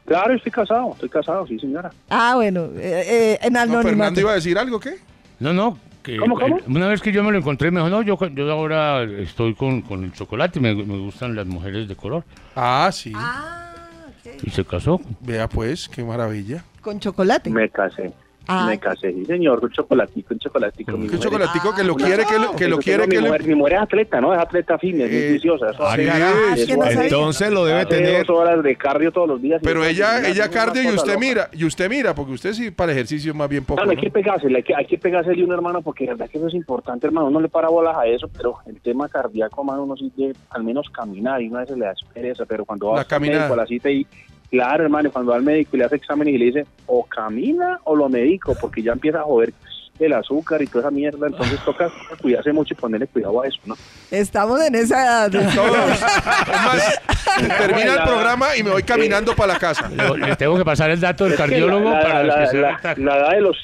Claro, 0.06 0.34
estoy 0.34 0.50
casado, 0.50 0.90
estoy 0.94 1.08
casado, 1.08 1.46
sí, 1.46 1.58
señora. 1.60 1.90
Ah, 2.08 2.32
bueno, 2.34 2.64
eh, 2.76 3.04
eh, 3.06 3.38
en 3.42 3.52
No, 3.52 3.60
anonimato. 3.60 3.88
Fernando 3.90 4.20
iba 4.20 4.32
a 4.32 4.34
decir 4.34 4.58
algo, 4.58 4.80
¿qué? 4.80 4.94
No, 5.38 5.52
no. 5.52 5.78
Que, 6.02 6.16
¿Cómo, 6.16 6.38
cómo? 6.38 6.58
Una 6.66 6.88
vez 6.88 7.02
que 7.02 7.12
yo 7.12 7.22
me 7.22 7.30
lo 7.30 7.38
encontré, 7.38 7.70
me 7.70 7.80
dijo, 7.80 7.90
no, 7.90 8.02
yo, 8.02 8.18
yo 8.28 8.50
ahora 8.50 9.02
estoy 9.02 9.54
con, 9.54 9.82
con 9.82 10.04
el 10.04 10.12
chocolate, 10.12 10.58
me, 10.58 10.74
me 10.74 10.98
gustan 10.98 11.36
las 11.36 11.46
mujeres 11.46 11.88
de 11.88 11.96
color. 11.96 12.24
Ah, 12.56 12.90
sí. 12.92 13.12
Ah, 13.14 13.74
ok. 14.08 14.44
Y 14.44 14.50
se 14.50 14.64
casó. 14.64 15.00
Vea 15.20 15.48
pues, 15.48 15.88
qué 15.88 16.02
maravilla. 16.02 16.64
Con 16.80 16.98
chocolate. 17.00 17.50
Me 17.50 17.68
casé. 17.68 18.12
Ah. 18.46 18.66
Me 18.66 18.78
casé, 18.78 19.12
sí, 19.12 19.24
señor, 19.26 19.62
un 19.62 19.70
chocolatico, 19.70 20.34
un 20.34 20.40
chocolatico. 20.40 20.96
mujer- 20.96 21.20
chocolatico 21.20 21.72
que 21.74 21.84
lo 21.84 21.94
Una- 21.94 22.04
quiere, 22.06 22.24
que 22.24 22.38
lo, 22.38 22.56
que 22.56 22.68
lo 22.68 22.78
quiere, 22.78 23.02
que 23.04 23.08
mi 23.08 23.14
lo... 23.16 23.22
mujer, 23.28 23.44
mi 23.44 23.54
mujer 23.54 23.74
es 23.74 23.80
atleta, 23.82 24.20
¿no? 24.20 24.34
Es 24.34 24.40
atleta 24.40 24.76
fina, 24.78 25.04
es 25.04 25.10
muy 25.10 25.20
Eh, 25.20 25.28
juiciosa. 25.30 25.66
Ah, 25.78 25.96
no 25.96 26.84
sabía. 26.84 27.04
entonces 27.04 27.50
lo 27.52 27.64
debe 27.64 27.86
tener. 27.86 28.26
dos 28.26 28.36
horas 28.40 28.62
de 28.62 28.74
cardio 28.76 29.12
todos 29.12 29.28
los 29.28 29.42
días. 29.42 29.60
Pero 29.62 29.84
ella, 29.84 30.26
ella 30.26 30.50
cardio 30.50 30.82
y 30.82 30.86
usted 30.88 31.14
loca. 31.14 31.18
mira, 31.20 31.48
y 31.52 31.64
usted 31.64 31.88
mira, 31.88 32.14
porque 32.14 32.32
usted 32.32 32.52
sí 32.52 32.70
para 32.70 32.90
el 32.92 32.98
ejercicio 32.98 33.32
más 33.34 33.48
bien 33.48 33.64
poco. 33.64 33.76
Claro, 33.76 33.90
hay 33.90 33.96
¿no? 33.96 34.02
que 34.02 34.10
pegársele, 34.10 34.56
hay 34.56 34.62
que, 34.64 34.74
hay 34.74 34.86
que 34.86 34.98
pegársele 34.98 35.44
un 35.44 35.52
hermano, 35.52 35.82
porque 35.82 36.04
la 36.06 36.12
verdad 36.12 36.28
que 36.30 36.38
eso 36.38 36.48
es 36.48 36.54
importante, 36.54 37.06
hermano. 37.06 37.28
Uno 37.28 37.40
le 37.40 37.48
para 37.48 37.68
bolas 37.68 37.96
a 37.96 38.06
eso, 38.06 38.28
pero 38.36 38.56
el 38.66 38.80
tema 38.80 39.08
cardíaco, 39.08 39.60
hermano, 39.60 39.84
uno 39.84 39.96
sí 39.96 40.10
debe 40.16 40.34
al 40.50 40.64
menos 40.64 40.88
caminar 40.90 41.40
y 41.42 41.48
una 41.48 41.60
vez 41.60 41.68
se 41.68 41.76
le 41.76 41.84
da 41.84 41.94
pereza, 42.12 42.44
pero 42.46 42.64
cuando 42.64 42.88
va 42.88 42.94
La 42.96 43.00
al 43.02 43.06
caminada. 43.06 43.40
médico 43.42 43.54
a 43.54 43.56
la 43.58 43.66
cita 43.66 43.90
y, 43.90 44.06
claro, 44.50 44.84
hermano, 44.84 45.08
y 45.08 45.12
cuando 45.12 45.30
va 45.32 45.36
al 45.38 45.42
médico 45.42 45.70
y 45.74 45.78
le 45.78 45.84
hace 45.84 45.96
exámenes 45.96 46.34
y 46.34 46.38
le 46.38 46.44
dice, 46.46 46.66
o 46.86 47.04
camina 47.04 47.78
o 47.84 47.94
lo 47.96 48.08
medico, 48.08 48.54
porque 48.60 48.82
ya 48.82 48.92
empieza 48.92 49.20
a 49.20 49.24
joder 49.24 49.52
el 49.98 50.12
azúcar 50.14 50.62
y 50.62 50.66
toda 50.66 50.80
esa 50.84 50.90
mierda, 50.90 51.26
entonces 51.26 51.58
toca 51.62 51.90
cuidarse 52.22 52.52
mucho 52.54 52.72
y 52.72 52.76
ponerle 52.76 53.06
cuidado 53.06 53.42
a 53.42 53.46
eso, 53.46 53.58
¿no? 53.66 53.76
Estamos 54.10 54.58
en 54.62 54.74
esa 54.74 55.26
edad. 55.28 55.30
Todos. 55.54 55.76
Es 57.30 57.48
más, 57.48 57.58
termina 57.58 57.92
el 57.94 58.02
programa 58.04 58.56
y 58.56 58.62
me 58.62 58.70
voy 58.70 58.82
caminando 58.82 59.34
para 59.36 59.52
la 59.52 59.58
casa. 59.58 59.88
Le, 59.88 60.34
tengo 60.36 60.56
que 60.56 60.64
pasar 60.64 60.90
el 60.90 61.00
dato 61.00 61.24
del 61.24 61.36
cardiólogo 61.36 61.90
la, 61.90 62.00
para 62.00 62.24
la- 62.24 62.38
que 62.40 62.46
se 62.46 62.56
la- 62.60 62.80
la 62.96 63.16
edad 63.18 63.30
de 63.32 63.40
los 63.42 63.56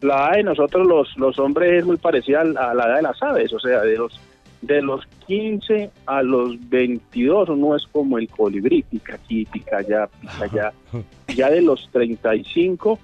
la 0.00 0.14
edad 0.28 0.32
de 0.36 0.42
nosotros 0.44 0.86
los 0.86 1.08
los 1.18 1.38
hombres 1.38 1.80
es 1.80 1.84
muy 1.84 1.96
parecida 1.98 2.40
a 2.40 2.72
la 2.72 2.84
edad 2.86 2.96
de 2.96 3.02
las 3.02 3.22
aves 3.22 3.52
o 3.52 3.58
sea 3.60 3.80
de 3.80 3.98
los 3.98 4.18
de 4.62 4.82
los 4.82 5.06
15 5.26 5.90
a 6.06 6.22
los 6.22 6.68
22 6.68 7.48
uno 7.48 7.76
es 7.76 7.86
como 7.90 8.18
el 8.18 8.28
colibrí 8.28 8.82
pica 8.82 9.14
aquí 9.14 9.46
pica 9.46 9.78
allá 9.78 10.08
pica 10.20 10.44
allá 10.44 10.72
ya 11.34 11.50
de 11.50 11.62
los 11.62 11.88
35 11.92 12.98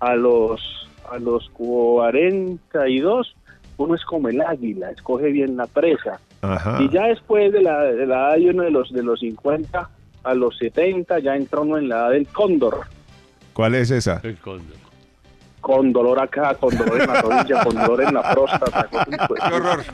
a 0.00 0.14
los 0.14 0.88
a 1.10 1.18
los 1.18 1.50
42 1.50 3.36
uno 3.76 3.94
es 3.94 4.04
como 4.04 4.28
el 4.28 4.40
águila 4.40 4.90
escoge 4.90 5.30
bien 5.30 5.56
la 5.56 5.66
presa 5.66 6.20
Ajá. 6.40 6.82
y 6.82 6.88
ya 6.90 7.06
después 7.06 7.52
de 7.52 7.62
la, 7.62 7.82
de 7.82 8.06
la 8.06 8.30
edad 8.30 8.36
de 8.36 8.50
uno 8.50 8.62
de 8.62 8.70
los 8.70 8.92
de 8.92 9.02
los 9.02 9.20
50 9.20 9.90
a 10.24 10.34
los 10.34 10.56
70 10.58 11.18
ya 11.18 11.36
entra 11.36 11.60
uno 11.60 11.78
en 11.78 11.88
la 11.88 11.96
edad 11.96 12.10
del 12.10 12.26
cóndor 12.28 12.86
¿Cuál 13.52 13.74
es 13.74 13.90
esa? 13.90 14.20
El 14.22 14.36
cóndor. 14.36 14.81
Con 15.62 15.92
dolor 15.92 16.20
acá, 16.20 16.54
con 16.56 16.76
dolor 16.76 17.00
en 17.00 17.06
la 17.06 17.22
rodilla, 17.22 17.64
con 17.64 17.74
dolor 17.74 18.02
en 18.02 18.12
la 18.14 18.34
próstata. 18.34 18.88
Qué 18.90 19.54
horror. 19.54 19.84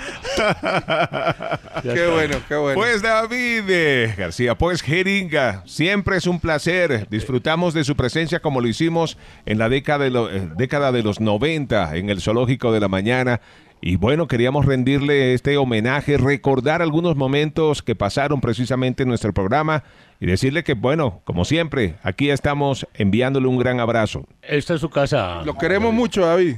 Qué 1.83 2.07
bueno, 2.09 2.37
qué 2.49 2.57
bueno. 2.57 2.81
Pues 2.81 3.03
David 3.03 3.65
eh, 3.69 4.15
García, 4.17 4.57
pues 4.57 4.83
Jeringa, 4.83 5.63
siempre 5.67 6.17
es 6.17 6.27
un 6.27 6.41
placer. 6.41 7.07
Disfrutamos 7.09 7.75
de 7.75 7.85
su 7.85 7.95
presencia 7.95 8.41
como 8.41 8.61
lo 8.61 8.67
hicimos 8.69 9.17
en 9.47 9.59
la 9.59 9.69
década 9.69 10.05
de, 10.05 10.11
lo- 10.11 10.31
eh, 10.31 10.49
década 10.57 10.91
de 10.91 11.03
los 11.03 11.21
90 11.21 11.97
en 11.97 12.09
el 12.11 12.21
Zoológico 12.21 12.73
de 12.73 12.81
la 12.81 12.89
Mañana. 12.89 13.41
Y 13.81 13.97
bueno, 13.97 14.27
queríamos 14.27 14.67
rendirle 14.67 15.35
este 15.35 15.57
homenaje, 15.57 16.17
recordar 16.17 16.83
algunos 16.83 17.17
momentos 17.17 17.83
que 17.83 17.95
pasaron 17.95 18.41
precisamente 18.41 19.05
en 19.05 19.09
nuestro 19.09 19.33
programa 19.33 19.85
y 20.21 20.27
decirle 20.27 20.65
que, 20.65 20.75
bueno, 20.75 21.21
como 21.25 21.45
siempre, 21.45 21.95
aquí 22.03 22.31
estamos 22.31 22.87
enviándole 22.95 23.47
un 23.47 23.59
gran 23.59 23.79
abrazo. 23.79 24.25
Esta 24.43 24.75
es 24.75 24.81
su 24.81 24.91
casa. 24.91 25.43
Lo 25.45 25.55
queremos 25.55 25.95
mucho, 25.95 26.27
David. 26.27 26.57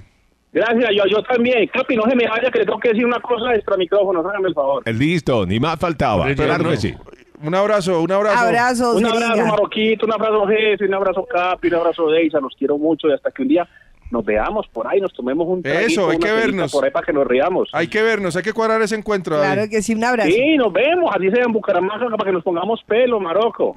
Gracias, 0.53 0.91
yo, 0.97 1.05
yo 1.07 1.23
también. 1.23 1.69
Capi, 1.69 1.95
no 1.95 2.05
se 2.05 2.17
me 2.17 2.27
vaya, 2.27 2.51
que 2.51 2.61
le 2.61 2.65
tengo 2.65 2.81
que 2.81 2.89
decir 2.89 3.05
una 3.05 3.21
cosa 3.21 3.55
extra 3.55 3.77
micrófono, 3.77 4.21
hágame 4.21 4.49
el 4.49 4.55
favor. 4.55 4.83
Eh, 4.87 4.93
Listo, 4.93 5.47
ni 5.47 5.61
más 5.61 5.79
faltaba. 5.79 6.33
Claro 6.35 6.65
no. 6.65 6.71
que 6.71 6.77
sí. 6.79 6.95
Un 7.43 7.55
abrazo, 7.55 8.03
un 8.03 8.13
abrazo. 8.13 8.39
Abrazos, 8.39 8.97
Un 8.97 9.07
abrazo, 9.07 9.29
Jeringa. 9.29 9.51
Marroquito, 9.51 10.07
un 10.07 10.13
abrazo, 10.13 10.47
jefe, 10.47 10.85
un 10.87 10.95
abrazo, 10.95 11.27
Capi, 11.27 11.69
un 11.69 11.75
abrazo, 11.75 12.09
Deisa, 12.09 12.41
los 12.41 12.55
quiero 12.55 12.77
mucho 12.77 13.09
y 13.09 13.13
hasta 13.13 13.31
que 13.31 13.43
un 13.43 13.49
día 13.49 13.69
nos 14.11 14.25
veamos 14.25 14.67
por 14.69 14.87
ahí, 14.87 15.01
nos 15.01 15.13
tomemos 15.13 15.47
un 15.47 15.63
traguito, 15.63 15.87
Eso, 15.87 16.11
hay 16.11 16.19
que 16.19 16.33
vernos. 16.33 16.73
Por 16.73 16.85
ahí 16.85 16.91
para 16.91 17.07
que 17.07 17.13
nos 17.13 17.27
riamos. 17.27 17.69
Hay 17.73 17.89
que 17.89 18.03
vernos, 18.03 18.37
hay 18.37 18.43
que 18.43 18.53
cuadrar 18.53 18.83
ese 18.83 18.97
encuentro, 18.97 19.37
David. 19.37 19.53
Claro 19.53 19.71
que 19.71 19.83
sí, 19.83 19.95
un 19.95 20.05
abrazo. 20.05 20.31
Sí, 20.31 20.57
nos 20.57 20.73
vemos, 20.73 21.15
así 21.15 21.31
sea 21.31 21.45
en 21.45 21.53
Bucaramanga 21.53 22.09
para 22.17 22.25
que 22.25 22.33
nos 22.33 22.43
pongamos 22.43 22.81
pelo, 22.87 23.21
Marocco. 23.21 23.75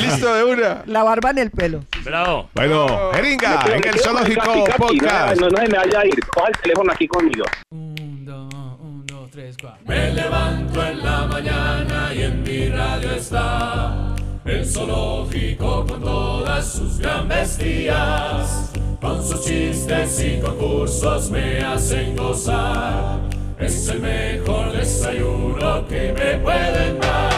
Listo, 0.00 0.34
de 0.34 0.44
una. 0.44 0.82
La 0.86 1.02
barba 1.02 1.30
en 1.30 1.38
el 1.38 1.50
pelo. 1.50 1.80
Bravo. 2.04 2.48
Bueno, 2.54 3.12
Jeringa, 3.14 3.64
en 3.74 3.88
el 3.88 3.98
Zoológico 3.98 4.64
Capi, 4.64 4.78
Podcast. 4.78 5.40
No, 5.40 5.48
no 5.48 5.56
se 5.56 5.68
me 5.68 5.78
vaya 5.78 6.00
a 6.00 6.06
ir, 6.06 6.26
coja 6.26 6.48
el 6.48 6.58
teléfono 6.60 6.92
aquí 6.92 7.08
conmigo. 7.08 7.44
Un, 7.70 8.24
dos, 8.26 9.30
tres, 9.30 9.56
cuatro. 9.60 9.80
Me 9.86 10.12
levanto 10.12 10.84
en 10.84 11.02
la 11.02 11.26
mañana 11.26 12.10
y 12.14 12.22
en 12.22 12.42
mi 12.42 12.68
radio 12.68 13.12
está 13.12 14.11
el 14.44 14.66
zoológico 14.66 15.86
con 15.86 16.00
todas 16.00 16.66
sus 16.66 16.98
gran 16.98 17.28
bestias. 17.28 18.72
Con 19.00 19.22
sus 19.22 19.44
chistes 19.44 20.24
y 20.24 20.40
concursos 20.40 21.30
me 21.30 21.58
hacen 21.58 22.16
gozar. 22.16 23.20
Es 23.58 23.88
el 23.88 24.00
mejor 24.00 24.72
desayuno 24.72 25.86
que 25.88 26.12
me 26.12 26.38
pueden 26.38 27.00
dar. 27.00 27.31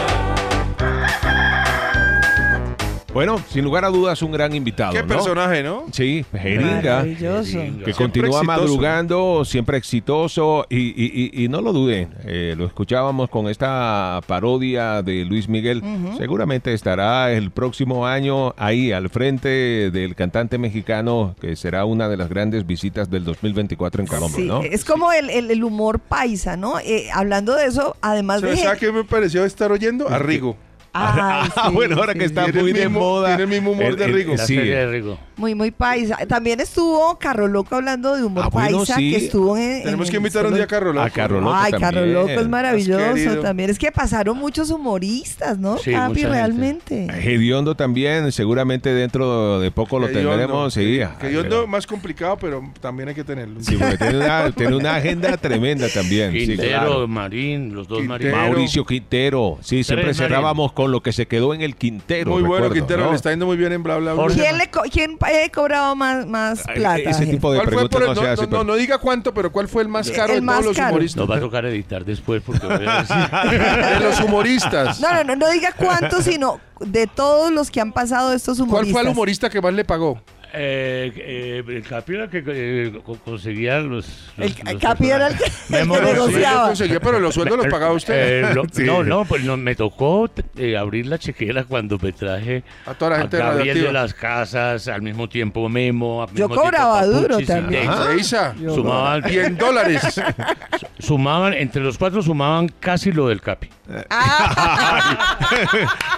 Bueno, 3.15 3.39
sin 3.49 3.63
lugar 3.63 3.85
a 3.85 3.87
dudas, 3.89 4.21
un 4.21 4.33
gran 4.33 4.53
invitado. 4.53 4.91
Qué 4.91 5.01
¿no? 5.01 5.07
personaje, 5.07 5.63
¿no? 5.63 5.85
Sí, 5.93 6.25
Jeringa. 6.33 6.97
Maravilloso. 6.97 7.59
Que 7.85 7.93
continúa 7.93 8.41
exitoso. 8.41 8.43
madrugando, 8.43 9.45
siempre 9.45 9.77
exitoso. 9.77 10.65
Y, 10.69 10.77
y- 10.77 11.31
y- 11.33 11.45
y 11.45 11.47
no 11.47 11.61
lo 11.61 11.71
duden, 11.71 12.09
eh, 12.25 12.55
lo 12.57 12.65
escuchábamos 12.65 13.29
con 13.29 13.47
esta 13.47 14.19
parodia 14.27 15.01
de 15.01 15.23
Luis 15.23 15.47
Miguel. 15.47 15.81
Seguramente 16.17 16.73
estará 16.73 17.31
el 17.31 17.51
próximo 17.51 18.05
año 18.05 18.53
ahí 18.57 18.91
al 18.91 19.07
frente 19.09 19.91
del 19.91 20.13
cantante 20.15 20.57
mexicano, 20.57 21.37
que 21.39 21.55
será 21.55 21.85
una 21.85 22.09
de 22.09 22.17
las 22.17 22.27
grandes 22.27 22.67
visitas 22.67 23.09
del 23.09 23.23
2024 23.23 24.01
en 24.01 24.07
Colombia, 24.07 24.35
Sí, 24.41 24.45
¿no? 24.45 24.61
es 24.61 24.83
como 24.83 25.13
el, 25.13 25.29
el- 25.29 25.51
el 25.51 25.63
humor 25.63 25.99
paisa, 25.99 26.57
¿no? 26.57 26.79
Eh, 26.79 27.07
hablando 27.13 27.55
de 27.55 27.65
eso, 27.67 27.95
además 28.01 28.41
de... 28.41 28.57
¿Sabes 28.57 28.77
qué 28.77 28.91
me 28.91 29.05
pareció 29.05 29.45
estar 29.45 29.71
oyendo? 29.71 30.09
A 30.09 30.19
Rigo. 30.19 30.57
Ay, 30.97 31.19
Ah, 31.21 31.49
sí, 31.67 31.73
bueno, 31.73 31.97
ahora 31.97 32.13
sí, 32.13 32.19
que 32.19 32.25
está 32.25 32.47
muy 32.47 32.71
de 32.71 32.87
mismo- 32.87 32.99
moda. 32.99 33.27
tiene 33.27 33.43
el 33.43 33.49
mismo 33.49 33.71
humor 33.71 33.95
de 33.97 34.07
Rigo. 34.07 34.35
La 34.35 34.45
sí. 34.45 34.55
serie 34.55 34.75
de 34.75 34.87
Rigo. 34.87 35.17
Muy, 35.37 35.53
muy 35.53 35.71
paisa. 35.71 36.15
También 36.27 36.61
estuvo 36.61 37.19
Carro 37.19 37.47
Loco 37.49 37.75
hablando 37.75 38.15
de 38.15 38.23
humor 38.23 38.45
Ah, 38.45 38.49
bueno, 38.49 38.77
paisa, 38.77 38.95
sí. 38.95 39.11
que 39.11 39.17
estuvo 39.17 39.57
en... 39.57 39.83
Tenemos 39.83 40.07
en 40.07 40.11
que 40.11 40.17
invitar 40.17 40.45
un 40.45 40.53
día 40.53 40.63
a 40.63 40.67
Carro 40.67 40.93
Loco. 40.93 41.05
A 41.05 41.09
Carro 41.09 41.41
Loco 41.41 41.53
Ay, 41.53 41.73
Carro. 41.73 42.05
Loco 42.05 42.29
es 42.29 42.47
maravilloso 42.47 43.41
también. 43.41 43.69
Es 43.69 43.77
que 43.77 43.91
pasaron 43.91 44.37
muchos 44.37 44.71
humoristas, 44.71 45.57
¿no? 45.59 45.77
Gente. 45.77 46.25
realmente. 46.27 47.07
Hediondo 47.21 47.75
también, 47.75 48.31
seguramente 48.31 48.93
dentro 48.93 49.59
de 49.59 49.71
poco 49.71 49.99
lo 49.99 50.07
Hediondo. 50.07 50.29
tendremos. 50.29 50.73
Sí, 50.73 50.99
yo 51.31 51.41
ando 51.41 51.67
más 51.67 51.85
complicado, 51.85 52.37
pero 52.39 52.63
también 52.79 53.09
hay 53.09 53.15
que 53.15 53.23
tenerlo. 53.25 53.61
Sí, 53.61 53.75
porque 53.75 53.97
tiene 53.97 54.17
una, 54.17 54.51
tiene 54.55 54.75
una 54.75 54.95
agenda 54.95 55.35
tremenda 55.37 55.87
también. 55.89 56.31
sí, 56.31 56.45
Quintero, 56.47 56.69
claro. 56.69 57.07
Marín, 57.07 57.73
los 57.75 57.87
dos 57.87 57.99
Quintero. 57.99 58.35
Marín. 58.37 58.51
Mauricio 58.53 58.85
Quintero. 58.85 59.57
Sí, 59.61 59.83
siempre 59.83 60.13
cerrábamos 60.13 60.71
con 60.71 60.84
lo 60.87 61.01
que 61.01 61.11
se 61.13 61.27
quedó 61.27 61.53
en 61.53 61.61
el 61.61 61.75
Quintero. 61.75 62.31
Muy 62.31 62.43
bueno, 62.43 62.69
Quintero, 62.69 63.03
¿no? 63.05 63.09
le 63.11 63.15
está 63.15 63.29
yendo 63.31 63.45
muy 63.45 63.57
bien 63.57 63.71
en 63.73 63.83
bla 63.83 63.97
bla 63.97 64.13
bla. 64.13 64.27
¿Quién, 64.33 64.57
le 64.57 64.69
co- 64.69 64.83
quién 64.91 65.17
eh, 65.29 65.51
cobraba 65.53 65.93
más, 65.95 66.25
más 66.25 66.63
plata? 66.63 66.97
ese 66.99 67.13
gente? 67.19 67.33
tipo 67.35 67.51
de 67.51 67.57
¿Cuál 67.59 67.67
fue 67.67 67.89
preguntas 67.89 67.99
por 67.99 68.07
no, 68.09 68.15
se 68.15 68.21
no, 68.27 68.33
hace. 68.33 68.41
no, 68.43 68.49
pero- 68.49 68.63
no 68.63 68.75
diga 68.75 68.97
cuánto, 68.97 69.33
pero 69.33 69.51
¿cuál 69.51 69.67
fue 69.67 69.81
el 69.83 69.87
más 69.89 70.09
caro 70.11 70.33
El 70.33 70.39
de 70.39 70.45
más 70.45 70.61
todos 70.61 70.77
los 70.77 70.87
humoristas? 70.87 71.17
Nos 71.17 71.29
va 71.31 71.35
a 71.37 71.39
tocar 71.39 71.65
editar 71.65 72.03
después 72.05 72.41
porque 72.45 72.65
voy 72.65 72.85
a 72.87 72.99
decir. 73.01 73.99
De 73.99 73.99
los 73.99 74.19
humoristas. 74.21 74.99
No, 74.99 75.13
no, 75.13 75.23
no, 75.23 75.35
no 75.35 75.49
diga 75.51 75.73
cuánto, 75.77 76.21
sino 76.21 76.59
de 76.79 77.07
todos 77.07 77.51
los 77.51 77.71
que 77.71 77.81
han 77.81 77.91
pasado 77.93 78.33
estos 78.33 78.57
¿Cuál 78.57 78.67
humoristas. 78.69 78.91
fue 78.93 79.01
el 79.01 79.07
humorista 79.09 79.49
que 79.49 79.61
más 79.61 79.73
le 79.73 79.85
pagó? 79.85 80.21
Eh, 80.57 81.11
eh, 81.17 81.63
el 81.67 81.83
Capi 81.83 82.15
era 82.15 82.29
que 82.29 82.43
eh, 82.47 82.93
co- 83.03 83.17
conseguía 83.19 83.79
los. 83.79 84.31
los- 84.37 84.47
El 84.57 84.73
los 84.73 84.81
Capi 84.81 85.09
era 85.09 85.27
el 85.27 85.37
que, 85.37 85.43
el 85.77 85.89
que 85.89 86.01
negociaba. 86.01 86.61
Yo 86.61 86.67
conseguí, 86.67 86.97
pero 86.99 87.19
los 87.19 87.33
sueldos 87.33 87.57
los 87.57 87.67
pagaba 87.67 87.91
usted. 87.93 88.43
Eh, 88.49 88.53
lo- 88.53 88.63
Sí. 88.71 88.83
No, 88.83 89.03
no, 89.03 89.25
pues 89.25 89.43
no, 89.43 89.57
me 89.57 89.75
tocó 89.75 90.29
eh, 90.57 90.77
abrir 90.77 91.07
la 91.07 91.17
chequera 91.17 91.63
cuando 91.65 91.97
me 91.99 92.11
traje 92.11 92.63
A 92.85 92.93
toda 92.93 93.11
la 93.11 93.17
gente 93.21 93.37
Gabriel 93.37 93.57
radioactiva. 93.59 93.87
de 93.87 93.93
las 93.93 94.13
Casas, 94.13 94.87
al 94.87 95.01
mismo 95.01 95.27
tiempo 95.29 95.67
Memo. 95.69 96.23
al 96.23 96.29
Yo 96.33 96.47
mismo 96.47 96.61
cobraba 96.63 97.01
tiempo 97.01 97.17
duro 97.17 97.27
Papuchis 97.29 97.47
también. 97.47 97.87
Ah, 97.89 98.07
Isa. 98.17 98.53
Sumaban, 98.57 99.23
Y 99.31 99.37
en 99.39 99.57
dólares. 99.57 100.21
sumaban, 100.99 101.53
entre 101.53 101.81
los 101.83 101.97
cuatro 101.97 102.21
sumaban 102.21 102.69
casi 102.79 103.11
lo 103.11 103.27
del 103.27 103.41
Capi. 103.41 103.69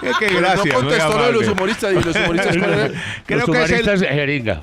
Es 0.02 0.16
que 0.18 0.26
Pero 0.26 0.38
gracias, 0.40 0.66
no 0.66 0.74
contestó 0.80 1.18
lo 1.18 1.26
de 1.26 1.32
los 1.32 1.48
humoristas. 1.48 1.92
¿Y 1.92 1.94
los 1.96 2.16
humoristas 2.16 2.56
cuál 2.56 2.72
era? 2.72 2.90
Creo 3.26 3.38
los 3.40 3.50
que 3.50 3.62
es 3.62 3.70
el- 3.70 3.80
humoristas, 3.82 4.02
jeringa. 4.28 4.60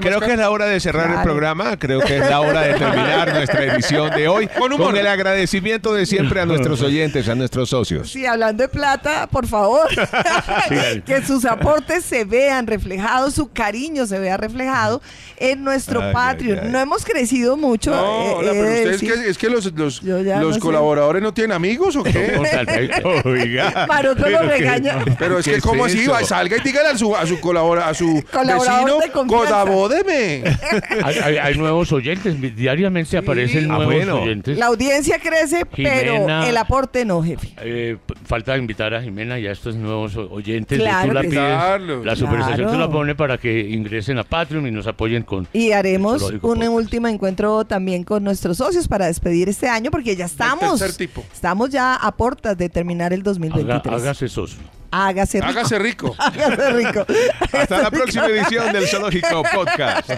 Creo 0.00 0.20
que 0.20 0.32
es 0.32 0.38
la 0.38 0.50
hora 0.50 0.66
de 0.66 0.80
cerrar 0.80 1.10
el 1.10 1.22
programa. 1.22 1.76
Creo 1.78 2.00
que 2.00 2.18
es 2.18 2.28
la 2.30 2.40
hora 2.40 2.62
de 2.62 2.74
terminar 2.74 3.32
nuestra 3.34 3.64
edición 3.64 4.10
de 4.14 4.28
hoy 4.28 4.46
Con 4.58 4.72
humor. 4.72 4.96
el 4.96 5.06
agradecimiento 5.06 5.92
de 5.94 6.06
siempre 6.06 6.40
a 6.40 6.46
nuestros 6.46 6.80
oyentes, 6.82 7.28
a 7.28 7.34
nuestros 7.34 7.68
socios. 7.70 8.10
Sí, 8.10 8.26
hablando 8.26 8.62
de 8.62 8.68
plata, 8.68 9.26
por 9.26 9.46
favor, 9.46 9.88
que 11.06 11.22
sus 11.22 11.44
aportes 11.44 12.04
se 12.04 12.24
vean 12.24 12.66
reflejados, 12.66 13.34
su 13.34 13.48
cariño 13.50 14.06
se 14.06 14.18
vea 14.18 14.36
reflejado 14.36 15.00
en 15.36 15.64
nuestro 15.64 16.00
Ay, 16.02 16.12
Patreon. 16.12 16.58
ay, 16.58 16.64
ay. 16.66 16.72
No 16.72 16.78
hemos 16.80 17.04
crecido 17.04 17.56
mucho. 17.56 17.90
No, 17.90 17.96
eh, 17.96 18.32
hola, 18.36 18.50
pero 18.52 18.62
de 18.64 18.68
ustedes 18.74 19.00
decir. 19.00 19.12
que, 19.22 19.30
es 19.30 19.38
que 19.38 19.50
los, 19.50 19.72
los, 19.74 20.00
Yo 20.00 20.20
ya 20.20 20.36
los 20.40 20.48
no 20.48 20.54
sé. 20.54 20.60
colaboradores 20.60 21.22
no 21.22 21.32
tienen 21.34 21.52
amigos 21.52 21.96
o 21.96 22.02
qué? 22.02 22.10
Eh, 22.18 22.90
Oiga. 23.24 23.86
Maroto 23.88 24.28
lo 24.28 24.40
que- 24.40 24.46
regaña. 24.46 24.98
Pero 25.18 25.38
es 25.38 25.44
¿Qué 25.44 25.54
que 25.54 25.60
cómo 25.60 25.86
es 25.86 25.94
así 25.94 26.06
salga 26.26 26.56
y 26.56 26.60
dígale 26.60 26.88
a 26.90 26.98
su 26.98 27.14
a 27.16 27.26
su 27.26 27.40
colabora, 27.40 27.88
a 27.88 27.94
su 27.94 28.22
Colaborador 28.32 29.00
vecino, 29.00 29.07
de 29.08 29.12
confianza. 29.12 29.62
hay, 31.04 31.16
hay- 31.18 31.36
hay 31.38 31.54
nuevos 31.56 31.92
oyentes, 31.92 32.40
diariamente 32.56 33.16
aparecen 33.18 33.64
Ah, 33.70 33.76
nuevos 33.76 33.94
bueno. 33.94 34.22
oyentes. 34.22 34.58
La 34.58 34.66
audiencia 34.66 35.18
crece, 35.18 35.64
pero 35.66 36.12
Jimena. 36.14 36.48
el 36.48 36.56
aporte 36.56 37.04
no, 37.04 37.22
jefe. 37.22 37.48
Eh, 37.60 37.96
falta 38.24 38.56
invitar 38.56 38.94
a 38.94 39.02
Jimena 39.02 39.38
y 39.38 39.46
a 39.46 39.52
estos 39.52 39.76
nuevos 39.76 40.16
oyentes. 40.16 40.78
Claro 40.78 41.08
tú 41.08 41.14
la 41.14 41.20
que 41.22 41.26
sí. 41.28 41.36
pides, 41.36 41.48
Claro. 41.48 42.04
la 42.04 42.16
superestación 42.16 42.68
Claro. 42.68 42.72
te 42.72 42.78
la 42.78 42.90
pone 42.90 43.14
para 43.14 43.38
que 43.38 43.68
ingresen 43.70 44.18
a 44.18 44.24
Patreon 44.24 44.66
y 44.66 44.70
nos 44.70 44.86
apoyen 44.86 45.22
con. 45.22 45.46
Y 45.52 45.72
haremos 45.72 46.22
un 46.22 46.38
Podcast. 46.40 46.68
último 46.70 47.08
encuentro 47.08 47.64
también 47.64 48.04
con 48.04 48.22
nuestros 48.24 48.56
socios 48.58 48.88
para 48.88 49.06
despedir 49.06 49.48
este 49.48 49.68
año, 49.68 49.90
porque 49.90 50.14
ya 50.16 50.26
estamos. 50.26 50.96
tipo. 50.96 51.24
Estamos 51.32 51.70
ya 51.70 51.94
a 51.94 52.12
puertas 52.16 52.56
de 52.56 52.68
terminar 52.68 53.12
el 53.12 53.20
Haga- 53.20 53.24
2023. 53.30 54.02
hágase 54.02 54.28
socio. 54.28 54.58
Hágase 54.90 55.40
rico. 55.40 55.48
Hágase 55.48 55.78
rico. 55.78 56.16
Hágase 56.18 56.72
rico. 56.72 57.06
Hasta 57.52 57.82
la 57.82 57.90
próxima 57.90 58.26
edición 58.26 58.72
del 58.72 58.86
Zoológico 58.86 59.42
Podcast. 59.54 60.10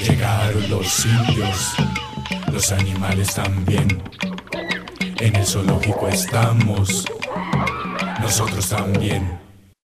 Llegaron 0.00 0.70
los 0.70 1.06
indios, 1.06 1.74
los 2.52 2.72
animales 2.72 3.34
también. 3.34 4.02
En 5.20 5.34
el 5.34 5.44
zoológico 5.46 6.08
estamos, 6.08 7.04
nosotros 8.20 8.68
también. 8.68 9.47